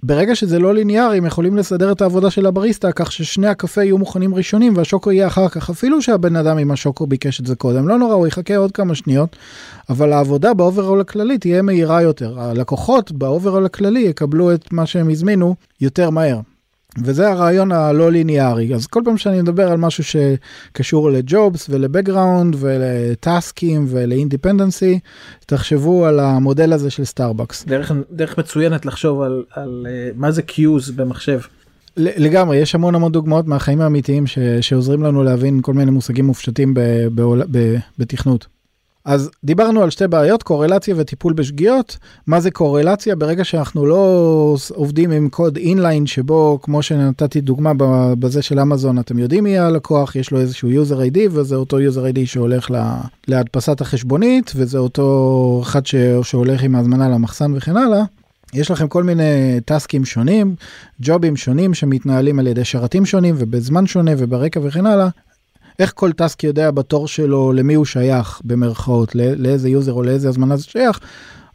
ברגע 0.04 0.34
שזה 0.34 0.58
לא 0.58 0.74
ליניארי 0.74 1.18
הם 1.18 1.26
יכולים 1.26 1.56
לסדר 1.56 1.92
את 1.92 2.00
העבודה 2.00 2.30
של 2.30 2.46
הבריסטה 2.46 2.92
כך 2.92 3.12
ששני 3.12 3.46
הקפה 3.46 3.82
יהיו 3.82 3.98
מוכנים 3.98 4.34
ראשונים 4.34 4.76
והשוקו 4.76 5.12
יהיה 5.12 5.26
אחר 5.26 5.48
כך 5.48 5.70
אפילו 5.70 6.02
שהבן 6.02 6.36
אדם 6.36 6.58
עם 6.58 6.70
השוקו 6.70 7.06
ביקש 7.06 7.40
את 7.40 7.46
זה 7.46 7.54
קודם 7.54 7.88
לא 7.88 7.98
נורא 7.98 8.14
הוא 8.14 8.26
יחכה 8.26 8.56
עוד 8.56 8.72
כמה 8.72 8.94
שניות 8.94 9.36
אבל 9.88 10.12
העבודה 10.12 10.54
ב 10.54 10.60
overall 10.60 11.00
הכללי 11.00 11.38
תהיה 11.38 11.62
מהירה 11.62 12.02
יותר 12.02 12.40
הלקוחות 12.40 13.12
ב 13.12 13.19
overall 13.19 13.66
הכללי 13.66 14.00
יקבלו 14.00 14.54
את 14.54 14.72
מה 14.72 14.86
שהם 14.86 15.10
הזמינו 15.10 15.54
יותר 15.80 16.10
מהר. 16.10 16.40
וזה 16.98 17.28
הרעיון 17.28 17.72
הלא 17.72 18.12
ליניארי 18.12 18.74
אז 18.74 18.86
כל 18.86 19.02
פעם 19.04 19.16
שאני 19.16 19.42
מדבר 19.42 19.68
על 19.70 19.76
משהו 19.76 20.04
שקשור 20.04 21.10
לג'ובס 21.10 21.66
ול 21.70 21.85
background 21.85 22.56
ולטאסקים 22.58 23.86
ול 23.88 24.04
independency 24.04 24.98
תחשבו 25.46 26.06
על 26.06 26.20
המודל 26.20 26.72
הזה 26.72 26.90
של 26.90 27.04
סטארבקס. 27.04 27.64
דרך, 27.64 27.92
דרך 28.10 28.38
מצוינת 28.38 28.86
לחשוב 28.86 29.22
על, 29.22 29.44
על 29.54 29.86
uh, 29.86 30.18
מה 30.18 30.30
זה 30.30 30.42
queues 30.42 30.90
במחשב. 30.90 31.40
לגמרי 31.96 32.56
יש 32.56 32.74
המון 32.74 32.94
המון 32.94 33.12
דוגמאות 33.12 33.46
מהחיים 33.46 33.80
האמיתיים 33.80 34.26
ש, 34.26 34.38
שעוזרים 34.60 35.02
לנו 35.02 35.22
להבין 35.22 35.62
כל 35.62 35.74
מיני 35.74 35.90
מושגים 35.90 36.24
מופשטים 36.24 36.74
בתכנות. 37.98 38.46
אז 39.04 39.30
דיברנו 39.44 39.82
על 39.82 39.90
שתי 39.90 40.08
בעיות, 40.08 40.42
קורלציה 40.42 40.94
וטיפול 40.98 41.32
בשגיאות. 41.32 41.96
מה 42.26 42.40
זה 42.40 42.50
קורלציה? 42.50 43.16
ברגע 43.16 43.44
שאנחנו 43.44 43.86
לא 43.86 44.56
עובדים 44.74 45.10
עם 45.10 45.28
קוד 45.28 45.56
inline 45.56 46.06
שבו, 46.06 46.58
כמו 46.62 46.82
שנתתי 46.82 47.40
דוגמה 47.40 47.72
בזה 48.18 48.42
של 48.42 48.60
אמזון, 48.60 48.98
אתם 48.98 49.18
יודעים 49.18 49.44
מי 49.44 49.58
הלקוח, 49.58 50.16
יש 50.16 50.30
לו 50.30 50.40
איזשהו 50.40 50.68
user 50.70 51.14
ID 51.14 51.18
וזה 51.30 51.56
אותו 51.56 51.78
user 51.78 52.14
ID 52.14 52.18
שהולך 52.24 52.68
להדפסת 53.28 53.80
החשבונית, 53.80 54.52
וזה 54.56 54.78
אותו 54.78 55.60
אחד 55.62 55.82
שהולך 56.22 56.62
עם 56.62 56.74
ההזמנה 56.74 57.08
למחסן 57.08 57.52
וכן 57.56 57.76
הלאה. 57.76 58.02
יש 58.54 58.70
לכם 58.70 58.88
כל 58.88 59.02
מיני 59.02 59.60
טסקים 59.64 60.04
שונים, 60.04 60.54
ג'ובים 61.00 61.36
שונים 61.36 61.74
שמתנהלים 61.74 62.38
על 62.38 62.46
ידי 62.46 62.64
שרתים 62.64 63.06
שונים 63.06 63.34
ובזמן 63.38 63.86
שונה 63.86 64.10
וברקע 64.18 64.60
וכן 64.62 64.86
הלאה. 64.86 65.08
איך 65.78 65.92
כל 65.94 66.12
task 66.12 66.44
יודע 66.44 66.70
בתור 66.70 67.08
שלו 67.08 67.52
למי 67.52 67.74
הוא 67.74 67.84
שייך 67.84 68.40
במרכאות, 68.44 69.14
לאיזה 69.14 69.68
user 69.68 69.92
או 69.92 70.02
לאיזה 70.02 70.28
הזמנה 70.28 70.56
זה 70.56 70.64
שייך, 70.64 71.00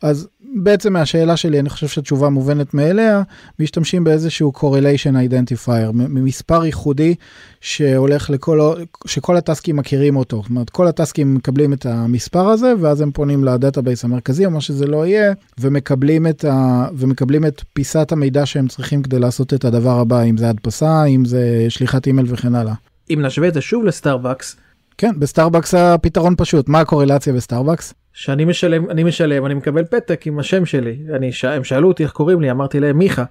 אז 0.02 0.28
בעצם 0.56 0.94
מהשאלה 0.94 1.38
שלי 1.38 1.60
אני 1.60 1.70
חושב 1.70 1.88
שהתשובה 1.88 2.30
מובנת 2.30 2.74
מאליה, 2.74 3.22
משתמשים 3.60 4.04
באיזשהו 4.04 4.52
correlation 4.56 5.30
identifier, 5.30 5.92
ממספר 5.94 6.66
ייחודי 6.66 7.16
שהולך 7.62 8.30
לכל, 8.30 8.74
שכל 9.06 9.38
הטסקים 9.38 9.76
מכירים 9.76 10.16
אותו, 10.16 10.42
זאת 10.42 10.50
אומרת 10.50 10.70
כל 10.70 10.88
הטסקים 10.88 11.36
מקבלים 11.36 11.74
את 11.74 11.86
המספר 11.86 12.48
הזה 12.48 12.74
ואז 12.82 13.02
הם 13.02 13.12
פונים 13.12 13.44
ל 13.44 13.51
database 13.51 14.04
המרכזי 14.04 14.46
או 14.46 14.52
מה 14.52 14.62
שזה 14.62 14.88
לא 14.88 15.06
יהיה 15.06 15.34
ומקבלים 15.60 16.28
את, 16.28 16.46
ה, 16.46 16.88
ומקבלים 16.94 17.46
את 17.46 17.62
פיסת 17.74 18.12
המידע 18.12 18.46
שהם 18.46 18.68
צריכים 18.68 19.04
כדי 19.04 19.20
לעשות 19.20 19.54
את 19.54 19.66
הדבר 19.66 20.00
הבא, 20.00 20.22
אם 20.22 20.38
זה 20.38 20.50
הדפסה, 20.50 21.04
אם 21.06 21.26
זה 21.26 21.66
שליחת 21.70 22.08
אימייל 22.08 22.28
וכן 22.30 22.56
הלאה. 22.56 22.74
אם 23.10 23.20
נשווה 23.22 23.48
את 23.48 23.54
זה 23.54 23.62
שוב 23.62 23.86
לסטארבקס. 23.86 24.56
כן, 24.98 25.20
בסטארבקס 25.20 25.74
הפתרון 25.74 26.34
פשוט, 26.38 26.70
מה 26.70 26.80
הקורלציה 26.80 27.34
בסטארבקס? 27.34 27.94
שאני 28.14 28.46
משלם, 28.46 28.90
אני 28.90 29.04
משלם, 29.04 29.46
אני 29.46 29.54
מקבל 29.54 29.84
פתק 29.86 30.28
עם 30.28 30.40
השם 30.40 30.66
שלי. 30.66 30.98
אני, 31.16 31.32
ש... 31.32 31.46
הם 31.46 31.64
שאלו 31.64 31.88
אותי 31.88 32.04
איך 32.04 32.12
קוראים 32.12 32.42
לי, 32.42 32.52
אמרתי 32.52 32.80
להם 32.80 32.98
מיכה. 32.98 33.24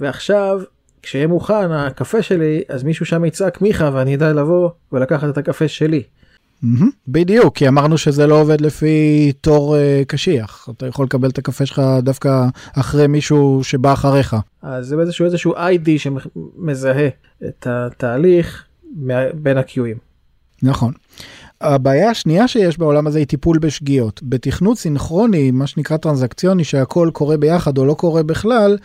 ועכשיו, 0.00 0.60
כשיהיה 1.02 1.26
מוכן 1.26 1.72
הקפה 1.72 2.22
שלי, 2.22 2.62
אז 2.68 2.82
מישהו 2.82 3.06
שם 3.06 3.24
יצעק 3.24 3.62
מיכה 3.62 3.90
ואני 3.92 4.14
אדע 4.14 4.32
לבוא 4.32 4.70
ולקחת 4.92 5.28
את 5.28 5.38
הקפה 5.38 5.68
שלי. 5.68 6.02
Mm-hmm, 6.64 6.84
בדיוק, 7.08 7.56
כי 7.56 7.68
אמרנו 7.68 7.98
שזה 7.98 8.26
לא 8.26 8.40
עובד 8.40 8.60
לפי 8.60 9.32
תור 9.40 9.76
uh, 9.76 10.04
קשיח. 10.04 10.68
אתה 10.76 10.86
יכול 10.86 11.04
לקבל 11.04 11.28
את 11.28 11.38
הקפה 11.38 11.66
שלך 11.66 11.82
דווקא 12.02 12.46
אחרי 12.72 13.06
מישהו 13.06 13.60
שבא 13.62 13.92
אחריך. 13.92 14.36
אז 14.62 14.86
זה 14.86 14.96
איזשהו 15.00 15.24
איזשהו 15.24 15.56
איי-די 15.56 15.98
שמזהה 15.98 17.08
את 17.48 17.66
התהליך 17.70 18.64
בין 19.34 19.58
הקיואים. 19.58 19.96
נכון. 20.62 20.92
הבעיה 21.60 22.10
השנייה 22.10 22.48
שיש 22.48 22.78
בעולם 22.78 23.06
הזה 23.06 23.18
היא 23.18 23.26
טיפול 23.26 23.58
בשגיאות. 23.58 24.20
בתכנות 24.22 24.78
סינכרוני, 24.78 25.50
מה 25.50 25.66
שנקרא 25.66 25.96
טרנזקציוני, 25.96 26.64
שהכל 26.64 27.10
קורה 27.12 27.36
ביחד 27.36 27.78
או 27.78 27.84
לא 27.84 27.94
קורה 27.94 28.22
בכלל, 28.22 28.78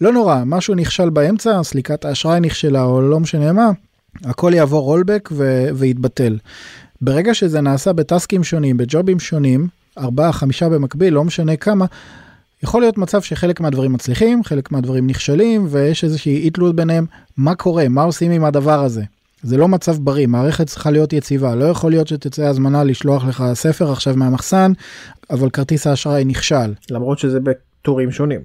לא 0.00 0.12
נורא, 0.12 0.42
משהו 0.46 0.74
נכשל 0.74 1.10
באמצע, 1.10 1.62
סליקת 1.62 2.04
האשראי 2.04 2.40
נכשלה 2.40 2.84
או 2.84 3.00
לא 3.00 3.20
משנה 3.20 3.52
מה, 3.52 3.70
הכל 4.24 4.52
יעבור 4.54 4.82
רולבק 4.82 5.28
ו- 5.32 5.68
ויתבטל. 5.74 6.38
ברגע 7.00 7.34
שזה 7.34 7.60
נעשה 7.60 7.92
בטסקים 7.92 8.44
שונים, 8.44 8.76
בג'ובים 8.76 9.20
שונים, 9.20 9.68
ארבעה, 9.98 10.32
חמישה 10.32 10.68
במקביל, 10.68 11.14
לא 11.14 11.24
משנה 11.24 11.56
כמה, 11.56 11.86
יכול 12.62 12.82
להיות 12.82 12.98
מצב 12.98 13.22
שחלק 13.22 13.60
מהדברים 13.60 13.92
מצליחים, 13.92 14.44
חלק 14.44 14.72
מהדברים 14.72 15.06
נכשלים, 15.06 15.66
ויש 15.70 16.04
איזושהי 16.04 16.36
אי 16.36 16.50
תלות 16.50 16.76
ביניהם, 16.76 17.06
מה 17.36 17.54
קורה, 17.54 17.88
מה 17.88 18.02
עושים 18.02 18.30
עם 18.30 18.44
הדבר 18.44 18.84
הזה. 18.84 19.02
זה 19.44 19.56
לא 19.56 19.68
מצב 19.68 19.96
בריא, 19.98 20.26
מערכת 20.26 20.66
צריכה 20.66 20.90
להיות 20.90 21.12
יציבה, 21.12 21.54
לא 21.54 21.64
יכול 21.64 21.90
להיות 21.90 22.08
שתצא 22.08 22.46
הזמנה 22.46 22.84
לשלוח 22.84 23.24
לך 23.24 23.44
ספר 23.54 23.92
עכשיו 23.92 24.14
מהמחסן, 24.16 24.72
אבל 25.30 25.50
כרטיס 25.50 25.86
האשראי 25.86 26.24
נכשל. 26.24 26.72
למרות 26.90 27.18
שזה 27.18 27.38
בטורים 27.40 28.10
שונים. 28.12 28.40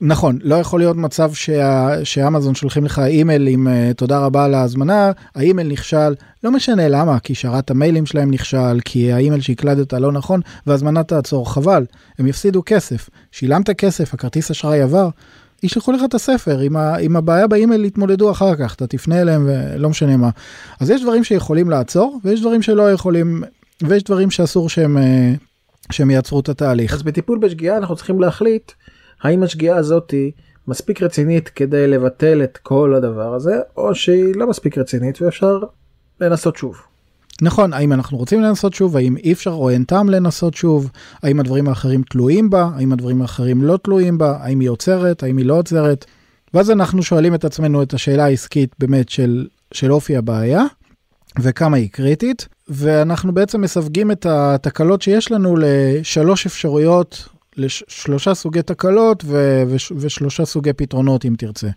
נכון, 0.00 0.38
לא 0.42 0.54
יכול 0.54 0.80
להיות 0.80 0.96
מצב 0.96 1.32
שה, 1.32 2.04
שאמזון 2.04 2.54
שולחים 2.54 2.84
לך 2.84 2.98
אימייל 2.98 3.46
עם 3.46 3.66
uh, 3.66 3.94
תודה 3.94 4.18
רבה 4.18 4.44
על 4.44 4.54
ההזמנה, 4.54 5.12
האימייל 5.34 5.68
נכשל, 5.68 6.14
לא 6.44 6.50
משנה 6.50 6.88
למה, 6.88 7.18
כי 7.18 7.34
שרת 7.34 7.70
המיילים 7.70 8.06
שלהם 8.06 8.30
נכשל, 8.30 8.80
כי 8.84 9.12
האימייל 9.12 9.40
שהקלדת 9.40 9.92
לא 9.92 10.12
נכון, 10.12 10.40
והזמנה 10.66 11.02
תעצור, 11.02 11.52
חבל, 11.52 11.84
הם 12.18 12.26
יפסידו 12.26 12.62
כסף. 12.66 13.10
שילמת 13.32 13.70
כסף, 13.70 14.14
הכרטיס 14.14 14.50
אשראי 14.50 14.80
עבר, 14.80 15.08
ישלחו 15.62 15.92
לך 15.92 16.00
את 16.04 16.14
הספר, 16.14 16.58
עם, 16.58 16.76
ה, 16.76 16.96
עם 16.96 17.16
הבעיה 17.16 17.46
באימייל 17.46 17.84
יתמודדו 17.84 18.30
אחר 18.30 18.56
כך, 18.56 18.74
אתה 18.74 18.86
תפנה 18.86 19.20
אליהם 19.20 19.48
ולא 19.48 19.90
משנה 19.90 20.16
מה. 20.16 20.30
אז 20.80 20.90
יש 20.90 21.02
דברים 21.02 21.24
שיכולים 21.24 21.70
לעצור, 21.70 22.20
ויש 22.24 22.40
דברים 22.40 22.62
שלא 22.62 22.92
יכולים, 22.92 23.42
ויש 23.82 24.02
דברים 24.02 24.30
שאסור 24.30 24.68
שהם, 24.68 24.98
אה, 24.98 25.32
שהם 25.90 26.10
יעצרו 26.10 26.40
את 26.40 26.48
התהליך. 26.48 26.94
אז 26.94 27.02
בטיפול 27.02 27.38
בשגיאה 27.38 27.76
אנחנו 27.76 27.96
צריכים 27.96 28.20
להחליט 28.20 28.72
האם 29.22 29.42
השגיאה 29.42 29.76
הזאתי 29.76 30.30
מספיק 30.68 31.02
רצינית 31.02 31.48
כדי 31.48 31.86
לבטל 31.86 32.42
את 32.42 32.58
כל 32.62 32.94
הדבר 32.94 33.34
הזה, 33.34 33.60
או 33.76 33.94
שהיא 33.94 34.34
לא 34.36 34.46
מספיק 34.46 34.78
רצינית 34.78 35.22
ואפשר 35.22 35.58
לנסות 36.20 36.56
שוב. 36.56 36.89
נכון, 37.42 37.72
האם 37.72 37.92
אנחנו 37.92 38.18
רוצים 38.18 38.40
לנסות 38.40 38.74
שוב, 38.74 38.96
האם 38.96 39.16
אי 39.16 39.32
אפשר 39.32 39.50
או 39.50 39.70
אין 39.70 39.84
טעם 39.84 40.10
לנסות 40.10 40.54
שוב, 40.54 40.90
האם 41.22 41.40
הדברים 41.40 41.68
האחרים 41.68 42.02
תלויים 42.02 42.50
בה, 42.50 42.70
האם 42.74 42.92
הדברים 42.92 43.22
האחרים 43.22 43.62
לא 43.62 43.76
תלויים 43.76 44.18
בה, 44.18 44.38
האם 44.40 44.60
היא 44.60 44.68
עוצרת, 44.68 45.22
האם 45.22 45.36
היא 45.36 45.46
לא 45.46 45.54
עוצרת. 45.54 46.04
ואז 46.54 46.70
אנחנו 46.70 47.02
שואלים 47.02 47.34
את 47.34 47.44
עצמנו 47.44 47.82
את 47.82 47.94
השאלה 47.94 48.24
העסקית 48.24 48.74
באמת 48.78 49.08
של, 49.08 49.46
של 49.72 49.92
אופי 49.92 50.16
הבעיה, 50.16 50.64
וכמה 51.40 51.76
היא 51.76 51.88
קריטית, 51.92 52.48
ואנחנו 52.68 53.34
בעצם 53.34 53.60
מסווגים 53.60 54.10
את 54.10 54.26
התקלות 54.26 55.02
שיש 55.02 55.32
לנו 55.32 55.56
לשלוש 55.58 56.46
אפשרויות, 56.46 57.28
לשלושה 57.56 58.34
סוגי 58.34 58.62
תקלות 58.62 59.24
ו- 59.26 59.62
וש- 59.68 59.92
ושלושה 59.96 60.44
סוגי 60.44 60.72
פתרונות 60.72 61.24
אם 61.24 61.34
תרצה. 61.38 61.68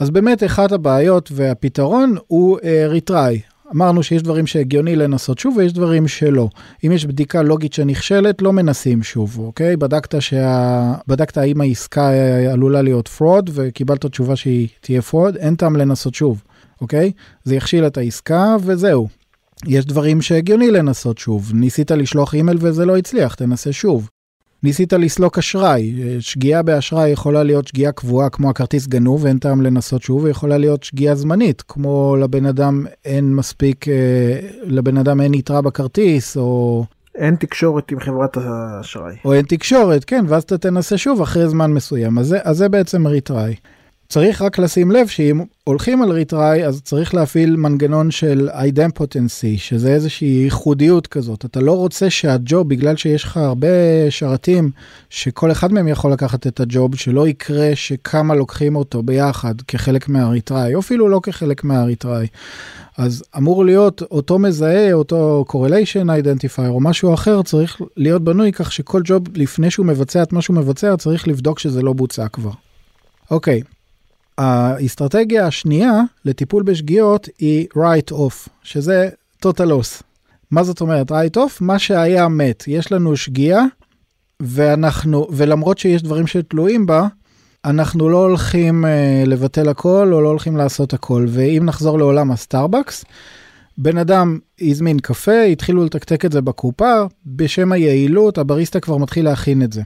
אז 0.00 0.10
באמת 0.10 0.44
אחת 0.44 0.72
הבעיות 0.72 1.32
והפתרון 1.34 2.16
הוא 2.26 2.58
uh, 2.58 3.10
retry, 3.10 3.53
אמרנו 3.72 4.02
שיש 4.02 4.22
דברים 4.22 4.46
שהגיוני 4.46 4.96
לנסות 4.96 5.38
שוב 5.38 5.56
ויש 5.56 5.72
דברים 5.72 6.08
שלא. 6.08 6.48
אם 6.86 6.92
יש 6.92 7.06
בדיקה 7.06 7.42
לוגית 7.42 7.72
שנכשלת, 7.72 8.42
לא 8.42 8.52
מנסים 8.52 9.02
שוב, 9.02 9.38
אוקיי? 9.38 9.76
בדקת, 9.76 10.22
שה... 10.22 10.94
בדקת 11.06 11.36
האם 11.36 11.60
העסקה 11.60 12.10
עלולה 12.52 12.82
להיות 12.82 13.08
fraud 13.08 13.50
וקיבלת 13.54 14.06
תשובה 14.06 14.36
שהיא 14.36 14.68
תהיה 14.80 15.02
fraud, 15.02 15.36
אין 15.36 15.54
טעם 15.54 15.76
לנסות 15.76 16.14
שוב, 16.14 16.42
אוקיי? 16.80 17.12
זה 17.44 17.54
יכשיל 17.54 17.86
את 17.86 17.98
העסקה 17.98 18.56
וזהו. 18.60 19.08
יש 19.66 19.86
דברים 19.86 20.22
שהגיוני 20.22 20.70
לנסות 20.70 21.18
שוב. 21.18 21.50
ניסית 21.54 21.90
לשלוח 21.90 22.34
אימייל 22.34 22.58
וזה 22.60 22.86
לא 22.86 22.96
הצליח, 22.96 23.34
תנסה 23.34 23.72
שוב. 23.72 24.08
ניסית 24.64 24.92
לסלוק 24.92 25.38
אשראי, 25.38 25.94
שגיאה 26.20 26.62
באשראי 26.62 27.10
יכולה 27.10 27.42
להיות 27.42 27.68
שגיאה 27.68 27.92
קבועה 27.92 28.30
כמו 28.30 28.50
הכרטיס 28.50 28.86
גנוב 28.86 29.24
ואין 29.24 29.38
טעם 29.38 29.62
לנסות 29.62 30.02
שוב, 30.02 30.24
ויכולה 30.24 30.58
להיות 30.58 30.82
שגיאה 30.82 31.14
זמנית, 31.14 31.62
כמו 31.68 32.16
לבן 32.20 32.46
אדם 32.46 32.86
אין 33.04 33.34
מספיק, 33.34 33.88
אה, 33.88 34.40
לבן 34.62 34.96
אדם 34.96 35.20
אין 35.20 35.34
יתרה 35.34 35.62
בכרטיס, 35.62 36.36
או... 36.36 36.84
אין 37.14 37.36
תקשורת 37.36 37.90
עם 37.92 38.00
חברת 38.00 38.36
האשראי. 38.36 39.14
או 39.24 39.32
אין 39.32 39.44
תקשורת, 39.44 40.04
כן, 40.04 40.24
ואז 40.28 40.42
אתה 40.42 40.58
תנסה 40.58 40.98
שוב 40.98 41.20
אחרי 41.20 41.48
זמן 41.48 41.72
מסוים, 41.72 42.18
אז 42.18 42.26
זה, 42.26 42.38
אז 42.42 42.56
זה 42.56 42.68
בעצם 42.68 43.06
ריטראי. 43.06 43.54
צריך 44.14 44.42
רק 44.42 44.58
לשים 44.58 44.90
לב 44.90 45.06
שאם 45.06 45.40
הולכים 45.64 46.02
על 46.02 46.10
ריטריי 46.10 46.66
אז 46.66 46.82
צריך 46.82 47.14
להפעיל 47.14 47.56
מנגנון 47.56 48.10
של 48.10 48.48
אידמפוטנסי 48.52 49.58
שזה 49.58 49.92
איזושהי 49.94 50.28
ייחודיות 50.28 51.06
כזאת 51.06 51.44
אתה 51.44 51.60
לא 51.60 51.76
רוצה 51.76 52.10
שהג'וב 52.10 52.68
בגלל 52.68 52.96
שיש 52.96 53.24
לך 53.24 53.36
הרבה 53.36 53.68
שרתים 54.10 54.70
שכל 55.10 55.52
אחד 55.52 55.72
מהם 55.72 55.88
יכול 55.88 56.12
לקחת 56.12 56.46
את 56.46 56.60
הג'וב 56.60 56.96
שלא 56.96 57.28
יקרה 57.28 57.70
שכמה 57.74 58.34
לוקחים 58.34 58.76
אותו 58.76 59.02
ביחד 59.02 59.54
כחלק 59.68 60.08
מהריטריי 60.08 60.74
או 60.74 60.80
אפילו 60.80 61.08
לא 61.08 61.20
כחלק 61.22 61.64
מהריטריי. 61.64 62.26
אז 62.98 63.22
אמור 63.36 63.64
להיות 63.64 64.02
אותו 64.02 64.38
מזהה 64.38 64.92
אותו 64.92 65.44
correlation 65.48 66.06
identifier 66.06 66.68
או 66.68 66.80
משהו 66.80 67.14
אחר 67.14 67.42
צריך 67.42 67.80
להיות 67.96 68.24
בנוי 68.24 68.52
כך 68.52 68.72
שכל 68.72 69.02
ג'וב 69.04 69.22
לפני 69.34 69.70
שהוא 69.70 69.86
מבצע 69.86 70.22
את 70.22 70.32
מה 70.32 70.42
שהוא 70.42 70.56
מבצע 70.56 70.96
צריך 70.96 71.28
לבדוק 71.28 71.58
שזה 71.58 71.82
לא 71.82 71.92
בוצע 71.92 72.28
כבר. 72.28 72.52
אוקיי, 73.30 73.62
האסטרטגיה 74.38 75.46
השנייה 75.46 76.00
לטיפול 76.24 76.62
בשגיאות 76.62 77.28
היא 77.38 77.66
write 77.76 78.12
off, 78.12 78.48
שזה 78.62 79.08
total 79.46 79.68
loss. 79.68 80.02
מה 80.50 80.64
זאת 80.64 80.80
אומרת 80.80 81.10
write 81.10 81.36
off? 81.36 81.52
מה 81.60 81.78
שהיה 81.78 82.28
מת. 82.28 82.64
יש 82.66 82.92
לנו 82.92 83.16
שגיאה, 83.16 83.64
ואנחנו, 84.40 85.28
ולמרות 85.30 85.78
שיש 85.78 86.02
דברים 86.02 86.26
שתלויים 86.26 86.86
בה, 86.86 87.06
אנחנו 87.64 88.08
לא 88.08 88.16
הולכים 88.16 88.84
uh, 88.84 89.28
לבטל 89.28 89.68
הכל 89.68 90.10
או 90.12 90.20
לא 90.20 90.28
הולכים 90.28 90.56
לעשות 90.56 90.94
הכל. 90.94 91.26
ואם 91.28 91.62
נחזור 91.64 91.98
לעולם 91.98 92.30
הסטארבקס, 92.30 93.04
בן 93.78 93.98
אדם 93.98 94.38
הזמין 94.60 94.98
קפה, 94.98 95.42
התחילו 95.42 95.84
לתקתק 95.84 96.24
את 96.24 96.32
זה 96.32 96.40
בקופה, 96.40 97.02
בשם 97.26 97.72
היעילות 97.72 98.38
הבריסטה 98.38 98.80
כבר 98.80 98.96
מתחיל 98.96 99.24
להכין 99.24 99.62
את 99.62 99.72
זה. 99.72 99.82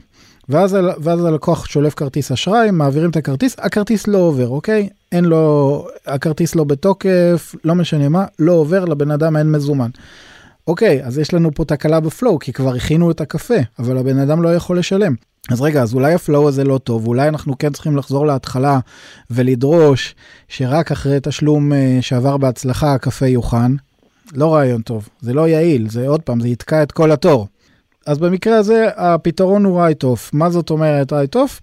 ואז, 0.49 0.77
ואז 0.99 1.25
הלקוח 1.25 1.65
שולף 1.65 1.93
כרטיס 1.93 2.31
אשראי, 2.31 2.71
מעבירים 2.71 3.09
את 3.09 3.15
הכרטיס, 3.15 3.55
הכרטיס 3.59 4.07
לא 4.07 4.17
עובר, 4.17 4.47
אוקיי? 4.47 4.89
אין 5.11 5.25
לו, 5.25 5.87
הכרטיס 6.07 6.55
לא 6.55 6.63
בתוקף, 6.63 7.55
לא 7.63 7.75
משנה 7.75 8.09
מה, 8.09 8.25
לא 8.39 8.51
עובר, 8.51 8.85
לבן 8.85 9.11
אדם 9.11 9.37
אין 9.37 9.51
מזומן. 9.51 9.89
אוקיי, 10.67 11.03
אז 11.03 11.17
יש 11.17 11.33
לנו 11.33 11.51
פה 11.53 11.65
תקלה 11.65 11.99
בפלואו, 11.99 12.39
כי 12.39 12.53
כבר 12.53 12.75
הכינו 12.75 13.11
את 13.11 13.21
הקפה, 13.21 13.59
אבל 13.79 13.97
הבן 13.97 14.17
אדם 14.17 14.41
לא 14.41 14.55
יכול 14.55 14.79
לשלם. 14.79 15.13
אז 15.51 15.61
רגע, 15.61 15.81
אז 15.81 15.93
אולי 15.93 16.13
הפלואו 16.13 16.47
הזה 16.47 16.63
לא 16.63 16.77
טוב, 16.77 17.07
אולי 17.07 17.27
אנחנו 17.27 17.57
כן 17.57 17.73
צריכים 17.73 17.97
לחזור 17.97 18.27
להתחלה 18.27 18.79
ולדרוש 19.31 20.15
שרק 20.47 20.91
אחרי 20.91 21.17
תשלום 21.23 21.73
אה, 21.73 21.97
שעבר 22.01 22.37
בהצלחה 22.37 22.93
הקפה 22.93 23.27
יוכן. 23.27 23.71
לא 24.33 24.53
רעיון 24.55 24.81
טוב, 24.81 25.09
זה 25.21 25.33
לא 25.33 25.47
יעיל, 25.47 25.89
זה 25.89 26.07
עוד 26.07 26.21
פעם, 26.21 26.39
זה 26.39 26.47
יתקע 26.47 26.83
את 26.83 26.91
כל 26.91 27.11
התור. 27.11 27.47
אז 28.09 28.17
במקרה 28.17 28.57
הזה 28.57 28.87
הפתרון 28.95 29.65
הוא 29.65 29.81
write 29.81 30.03
off. 30.03 30.33
מה 30.33 30.49
זאת 30.49 30.69
אומרת 30.69 31.13
write 31.13 31.35
off? 31.35 31.61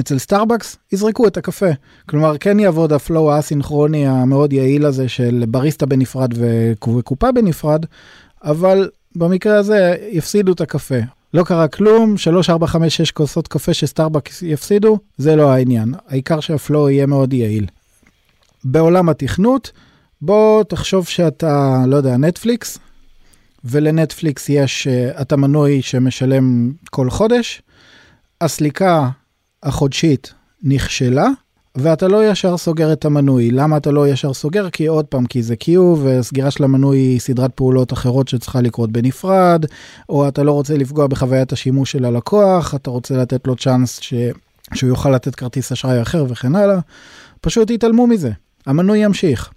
אצל 0.00 0.18
סטארבקס 0.18 0.76
יזרקו 0.92 1.26
את 1.26 1.36
הקפה. 1.36 1.66
כלומר 2.08 2.38
כן 2.38 2.60
יעבוד 2.60 2.92
ה 2.92 3.00
flow 3.00 3.32
האסינכרוני 3.32 4.06
המאוד 4.06 4.52
יעיל 4.52 4.86
הזה 4.86 5.08
של 5.08 5.44
בריסטה 5.48 5.86
בנפרד 5.86 6.34
וקופה 6.36 7.32
בנפרד, 7.32 7.86
אבל 8.44 8.88
במקרה 9.16 9.58
הזה 9.58 9.96
יפסידו 10.10 10.52
את 10.52 10.60
הקפה. 10.60 10.98
לא 11.34 11.42
קרה 11.42 11.68
כלום, 11.68 12.16
3, 12.16 12.50
4, 12.50 12.66
5, 12.66 12.96
6 12.96 13.10
כוסות 13.10 13.48
קפה 13.48 13.74
שסטארבקס 13.74 14.42
יפסידו, 14.42 14.98
זה 15.16 15.36
לא 15.36 15.50
העניין. 15.50 15.94
העיקר 16.08 16.40
שה 16.40 16.61
flow 16.61 16.90
יהיה 16.90 17.06
מאוד 17.06 17.32
יעיל. 17.32 17.66
בעולם 18.64 19.08
התכנות, 19.08 19.70
בוא 20.22 20.62
תחשוב 20.62 21.06
שאתה, 21.06 21.84
לא 21.86 21.96
יודע, 21.96 22.16
נטפליקס, 22.16 22.78
ולנטפליקס 23.64 24.48
יש, 24.48 24.86
אה, 24.86 25.20
אתה 25.20 25.36
מנוי 25.36 25.82
שמשלם 25.82 26.72
כל 26.90 27.10
חודש, 27.10 27.62
הסליקה 28.40 29.08
החודשית 29.62 30.34
נכשלה, 30.62 31.26
ואתה 31.74 32.08
לא 32.08 32.30
ישר 32.30 32.56
סוגר 32.56 32.92
את 32.92 33.04
המנוי. 33.04 33.50
למה 33.50 33.76
אתה 33.76 33.90
לא 33.90 34.08
ישר 34.08 34.34
סוגר? 34.34 34.70
כי 34.70 34.86
עוד 34.86 35.04
פעם, 35.04 35.26
כי 35.26 35.42
זה 35.42 35.56
קיו, 35.56 35.96
וסגירה 36.02 36.50
של 36.50 36.64
המנוי 36.64 36.98
היא 36.98 37.20
סדרת 37.20 37.50
פעולות 37.54 37.92
אחרות 37.92 38.28
שצריכה 38.28 38.60
לקרות 38.60 38.92
בנפרד, 38.92 39.64
או 40.08 40.28
אתה 40.28 40.42
לא 40.42 40.52
רוצה 40.52 40.76
לפגוע 40.76 41.06
בחוויית 41.06 41.52
השימוש 41.52 41.92
של 41.92 42.04
הלקוח, 42.04 42.74
אתה 42.74 42.90
רוצה 42.90 43.16
לתת 43.16 43.46
לו 43.46 43.56
צ'אנס 43.56 44.00
ש... 44.00 44.14
שהוא 44.74 44.88
יוכל 44.88 45.10
לתת 45.10 45.34
כרטיס 45.34 45.72
אשראי 45.72 46.02
אחר 46.02 46.24
וכן 46.28 46.56
הלאה. 46.56 46.78
פשוט 47.40 47.70
יתעלמו 47.70 48.06
מזה, 48.06 48.30
המנוי 48.66 48.98
ימשיך. 48.98 49.50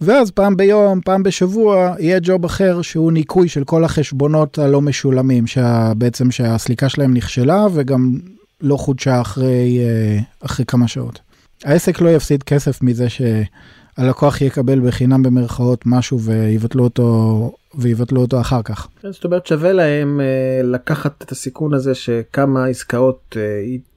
ואז 0.00 0.30
פעם 0.30 0.56
ביום, 0.56 1.00
פעם 1.04 1.22
בשבוע, 1.22 1.94
יהיה 1.98 2.18
ג'וב 2.22 2.44
אחר 2.44 2.82
שהוא 2.82 3.12
ניקוי 3.12 3.48
של 3.48 3.64
כל 3.64 3.84
החשבונות 3.84 4.58
הלא 4.58 4.80
משולמים, 4.82 5.46
שבעצם 5.46 6.30
שהסליקה 6.30 6.88
שלהם 6.88 7.14
נכשלה 7.14 7.66
וגם 7.74 8.12
לא 8.60 8.76
חודשה 8.76 9.20
אחרי, 9.20 9.78
אה, 9.80 10.18
אחרי 10.40 10.64
כמה 10.66 10.88
שעות. 10.88 11.20
העסק 11.64 12.00
לא 12.00 12.08
יפסיד 12.08 12.42
כסף 12.42 12.82
מזה 12.82 13.06
שהלקוח 13.08 14.40
יקבל 14.40 14.80
בחינם 14.80 15.22
במרכאות 15.22 15.82
משהו 15.86 16.20
ויבטלו 16.20 16.84
אותו, 16.84 17.52
ויבטלו 17.74 18.20
אותו 18.20 18.40
אחר 18.40 18.62
כך. 18.62 18.88
כן, 19.02 19.12
זאת 19.12 19.24
אומרת 19.24 19.46
שווה 19.46 19.72
להם 19.72 20.20
אה, 20.20 20.62
לקחת 20.62 21.22
את 21.22 21.32
הסיכון 21.32 21.74
הזה 21.74 21.94
שכמה 21.94 22.66
עסקאות 22.66 23.36
אה, 23.36 23.42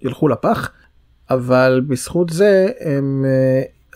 ילכו 0.02 0.28
לפח, 0.28 0.72
אבל 1.30 1.82
בזכות 1.88 2.30
זה 2.30 2.68
הם 2.80 3.26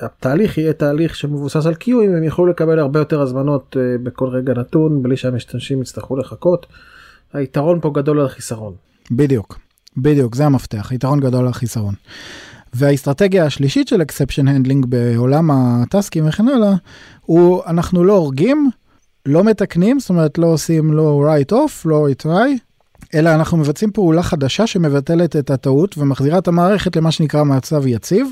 התהליך 0.01 0.57
יהיה 0.57 0.73
תהליך 0.73 1.15
שמבוסס 1.15 1.65
על 1.65 1.75
קיואים 1.75 2.15
הם 2.15 2.23
יוכלו 2.23 2.45
לקבל 2.45 2.79
הרבה 2.79 2.99
יותר 2.99 3.21
הזמנות 3.21 3.77
אה, 3.79 3.97
בכל 4.03 4.27
רגע 4.27 4.53
נתון 4.53 5.03
בלי 5.03 5.17
שהמשתמשים 5.17 5.81
יצטרכו 5.81 6.17
לחכות. 6.17 6.65
היתרון 7.33 7.79
פה 7.81 7.91
גדול 7.93 8.19
על 8.19 8.25
החיסרון. 8.25 8.73
בדיוק, 9.11 9.59
בדיוק 9.97 10.35
זה 10.35 10.45
המפתח 10.45 10.91
יתרון 10.91 11.19
גדול 11.19 11.39
על 11.39 11.47
החיסרון. 11.47 11.93
והאסטרטגיה 12.73 13.45
השלישית 13.45 13.87
של 13.87 14.01
exception 14.01 14.47
handling 14.47 14.85
בעולם 14.85 15.51
הטסקים 15.51 16.27
וכן 16.27 16.47
הלאה 16.47 16.73
הוא 17.21 17.61
אנחנו 17.67 18.03
לא 18.03 18.13
הורגים 18.13 18.69
לא 19.25 19.43
מתקנים 19.43 19.99
זאת 19.99 20.09
אומרת 20.09 20.37
לא 20.37 20.47
עושים 20.47 20.93
לא 20.93 21.25
write 21.25 21.51
off 21.51 21.71
לא 21.85 22.07
retry 22.07 22.49
אלא 23.15 23.35
אנחנו 23.35 23.57
מבצעים 23.57 23.91
פעולה 23.91 24.23
חדשה 24.23 24.67
שמבטלת 24.67 25.35
את 25.35 25.49
הטעות 25.49 25.97
ומחזירה 25.97 26.37
את 26.37 26.47
המערכת 26.47 26.95
למה 26.95 27.11
שנקרא 27.11 27.43
מצב 27.43 27.87
יציב. 27.87 28.27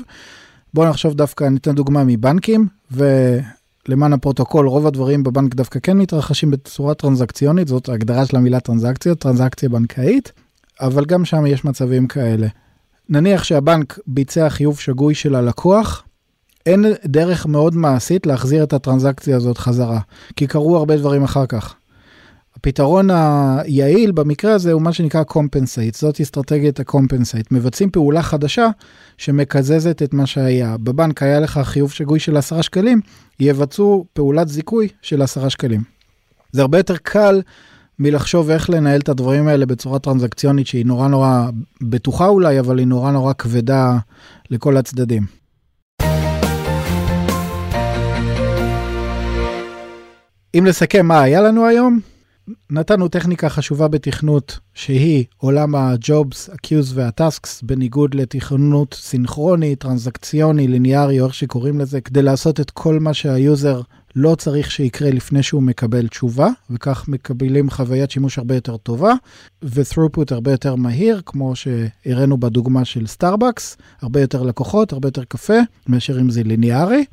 בואו 0.74 0.88
נחשוב 0.88 1.14
דווקא, 1.14 1.44
ניתן 1.44 1.74
דוגמה 1.74 2.04
מבנקים, 2.04 2.66
ולמען 2.90 4.12
הפרוטוקול, 4.12 4.68
רוב 4.68 4.86
הדברים 4.86 5.22
בבנק 5.22 5.54
דווקא 5.54 5.78
כן 5.82 5.98
מתרחשים 5.98 6.50
בצורה 6.50 6.94
טרנזקציונית, 6.94 7.68
זאת 7.68 7.88
ההגדרה 7.88 8.26
של 8.26 8.36
המילה 8.36 8.60
טרנזקציות, 8.60 9.18
טרנזקציה 9.18 9.68
בנקאית, 9.68 10.32
אבל 10.80 11.04
גם 11.04 11.24
שם 11.24 11.46
יש 11.46 11.64
מצבים 11.64 12.06
כאלה. 12.06 12.46
נניח 13.08 13.44
שהבנק 13.44 13.98
ביצע 14.06 14.48
חיוב 14.48 14.80
שגוי 14.80 15.14
של 15.14 15.34
הלקוח, 15.34 16.02
אין 16.66 16.84
דרך 17.04 17.46
מאוד 17.46 17.74
מעשית 17.74 18.26
להחזיר 18.26 18.64
את 18.64 18.72
הטרנזקציה 18.72 19.36
הזאת 19.36 19.58
חזרה, 19.58 20.00
כי 20.36 20.46
קרו 20.46 20.76
הרבה 20.76 20.96
דברים 20.96 21.22
אחר 21.22 21.46
כך. 21.46 21.74
הפתרון 22.62 23.10
היעיל 23.10 24.12
במקרה 24.12 24.52
הזה 24.54 24.72
הוא 24.72 24.82
מה 24.82 24.92
שנקרא 24.92 25.22
compensate, 25.30 25.98
זאת 25.98 26.20
אסטרטגיית 26.20 26.80
ה-compensate. 26.80 27.46
מבצעים 27.50 27.90
פעולה 27.90 28.22
חדשה 28.22 28.66
שמקזזת 29.18 30.02
את 30.02 30.14
מה 30.14 30.26
שהיה. 30.26 30.76
בבנק 30.80 31.22
היה 31.22 31.40
לך 31.40 31.60
חיוב 31.62 31.92
שגוי 31.92 32.20
של 32.20 32.36
10 32.36 32.60
שקלים, 32.60 33.00
יבצעו 33.40 34.06
פעולת 34.12 34.48
זיכוי 34.48 34.88
של 35.02 35.22
10 35.22 35.48
שקלים. 35.48 35.80
זה 36.52 36.60
הרבה 36.60 36.78
יותר 36.78 36.96
קל 36.96 37.42
מלחשוב 37.98 38.50
איך 38.50 38.70
לנהל 38.70 39.00
את 39.00 39.08
הדברים 39.08 39.48
האלה 39.48 39.66
בצורה 39.66 39.98
טרנזקציונית 39.98 40.66
שהיא 40.66 40.86
נורא 40.86 41.08
נורא 41.08 41.48
בטוחה 41.82 42.26
אולי, 42.26 42.60
אבל 42.60 42.78
היא 42.78 42.86
נורא 42.86 43.10
נורא 43.10 43.32
כבדה 43.32 43.98
לכל 44.50 44.76
הצדדים. 44.76 45.22
אם 50.58 50.64
לסכם 50.66 51.06
מה 51.06 51.20
היה 51.20 51.40
לנו 51.40 51.66
היום, 51.66 52.00
נתנו 52.70 53.08
טכניקה 53.08 53.48
חשובה 53.48 53.88
בתכנות 53.88 54.58
שהיא 54.74 55.24
עולם 55.36 55.74
הג'ובס, 55.74 56.50
ה 56.50 56.57
queues 56.57 56.98
וה 56.98 57.16
tasks 57.16 57.62
בניגוד 57.62 58.14
לתכנות 58.14 58.94
סינכרוני, 58.94 59.76
טרנזקציוני, 59.76 60.68
ליניארי 60.68 61.20
או 61.20 61.26
איך 61.26 61.34
שקוראים 61.34 61.80
לזה, 61.80 62.00
כדי 62.00 62.22
לעשות 62.22 62.60
את 62.60 62.70
כל 62.70 62.98
מה 62.98 63.14
שה 63.14 63.42
user 63.42 63.80
לא 64.16 64.34
צריך 64.34 64.70
שיקרה 64.70 65.10
לפני 65.10 65.42
שהוא 65.42 65.62
מקבל 65.62 66.08
תשובה, 66.08 66.48
וכך 66.70 67.08
מקבלים 67.08 67.70
חוויית 67.70 68.10
שימוש 68.10 68.38
הרבה 68.38 68.54
יותר 68.54 68.76
טובה, 68.76 69.12
ו-throughput 69.62 70.26
הרבה 70.30 70.50
יותר 70.50 70.74
מהיר, 70.74 71.22
כמו 71.26 71.56
שהראינו 71.56 72.40
בדוגמה 72.40 72.84
של 72.84 73.06
סטארבקס, 73.06 73.76
הרבה 74.02 74.20
יותר 74.20 74.42
לקוחות, 74.42 74.92
הרבה 74.92 75.08
יותר 75.08 75.24
קפה, 75.24 75.58
מאשר 75.86 76.20
אם 76.20 76.30
זה 76.30 76.42
ליניארי. 76.42 77.04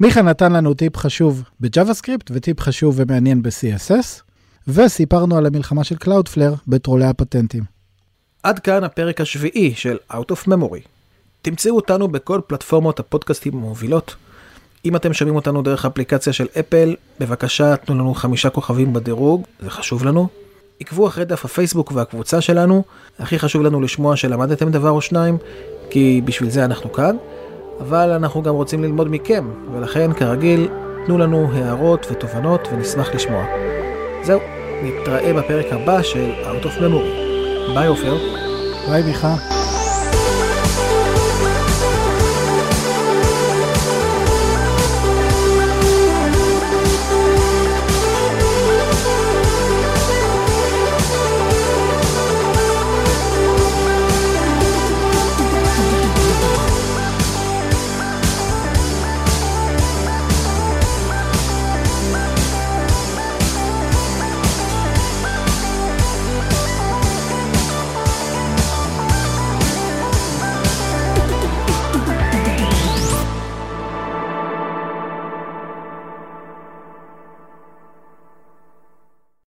מיכה 0.00 0.22
נתן 0.22 0.52
לנו 0.52 0.74
טיפ 0.74 0.96
חשוב 0.96 1.42
ב-JavaScript 1.60 2.30
וטיפ 2.34 2.60
חשוב 2.60 2.94
ומעניין 2.98 3.42
ב-CSS. 3.42 4.33
וסיפרנו 4.68 5.36
על 5.36 5.46
המלחמה 5.46 5.84
של 5.84 5.96
Cloudflare 6.04 6.56
בטרולי 6.68 7.04
הפטנטים. 7.04 7.62
עד 8.42 8.58
כאן 8.58 8.84
הפרק 8.84 9.20
השביעי 9.20 9.74
של 9.74 9.96
Out 10.12 10.32
of 10.32 10.48
Memory. 10.48 10.88
תמצאו 11.42 11.76
אותנו 11.76 12.08
בכל 12.08 12.40
פלטפורמות 12.46 13.00
הפודקאסטים 13.00 13.52
המובילות. 13.54 14.14
אם 14.84 14.96
אתם 14.96 15.12
שומעים 15.12 15.36
אותנו 15.36 15.62
דרך 15.62 15.84
אפליקציה 15.84 16.32
של 16.32 16.46
אפל, 16.58 16.96
בבקשה 17.20 17.76
תנו 17.76 17.94
לנו 17.94 18.14
חמישה 18.14 18.50
כוכבים 18.50 18.92
בדירוג, 18.92 19.42
זה 19.60 19.70
חשוב 19.70 20.04
לנו. 20.04 20.28
עקבו 20.80 21.06
אחרי 21.06 21.24
דף 21.24 21.44
הפייסבוק 21.44 21.92
והקבוצה 21.92 22.40
שלנו, 22.40 22.84
הכי 23.18 23.38
חשוב 23.38 23.62
לנו 23.62 23.80
לשמוע 23.80 24.16
שלמדתם 24.16 24.70
דבר 24.70 24.90
או 24.90 25.00
שניים, 25.00 25.38
כי 25.90 26.20
בשביל 26.24 26.50
זה 26.50 26.64
אנחנו 26.64 26.92
כאן, 26.92 27.16
אבל 27.80 28.10
אנחנו 28.10 28.42
גם 28.42 28.54
רוצים 28.54 28.82
ללמוד 28.82 29.08
מכם, 29.10 29.48
ולכן 29.72 30.12
כרגיל, 30.12 30.68
תנו 31.06 31.18
לנו 31.18 31.52
הערות 31.52 32.06
ותובנות 32.10 32.68
ונשמח 32.72 33.14
לשמוע. 33.14 33.44
זהו, 34.24 34.40
נתראה 34.82 35.32
בפרק 35.32 35.66
הבא 35.72 36.02
של 36.02 36.32
Out 36.42 36.64
of 36.64 36.80
Memory. 36.80 37.74
ביי 37.74 37.86
עופר. 37.86 38.16
ביי 38.88 39.02
מיכה. 39.02 39.34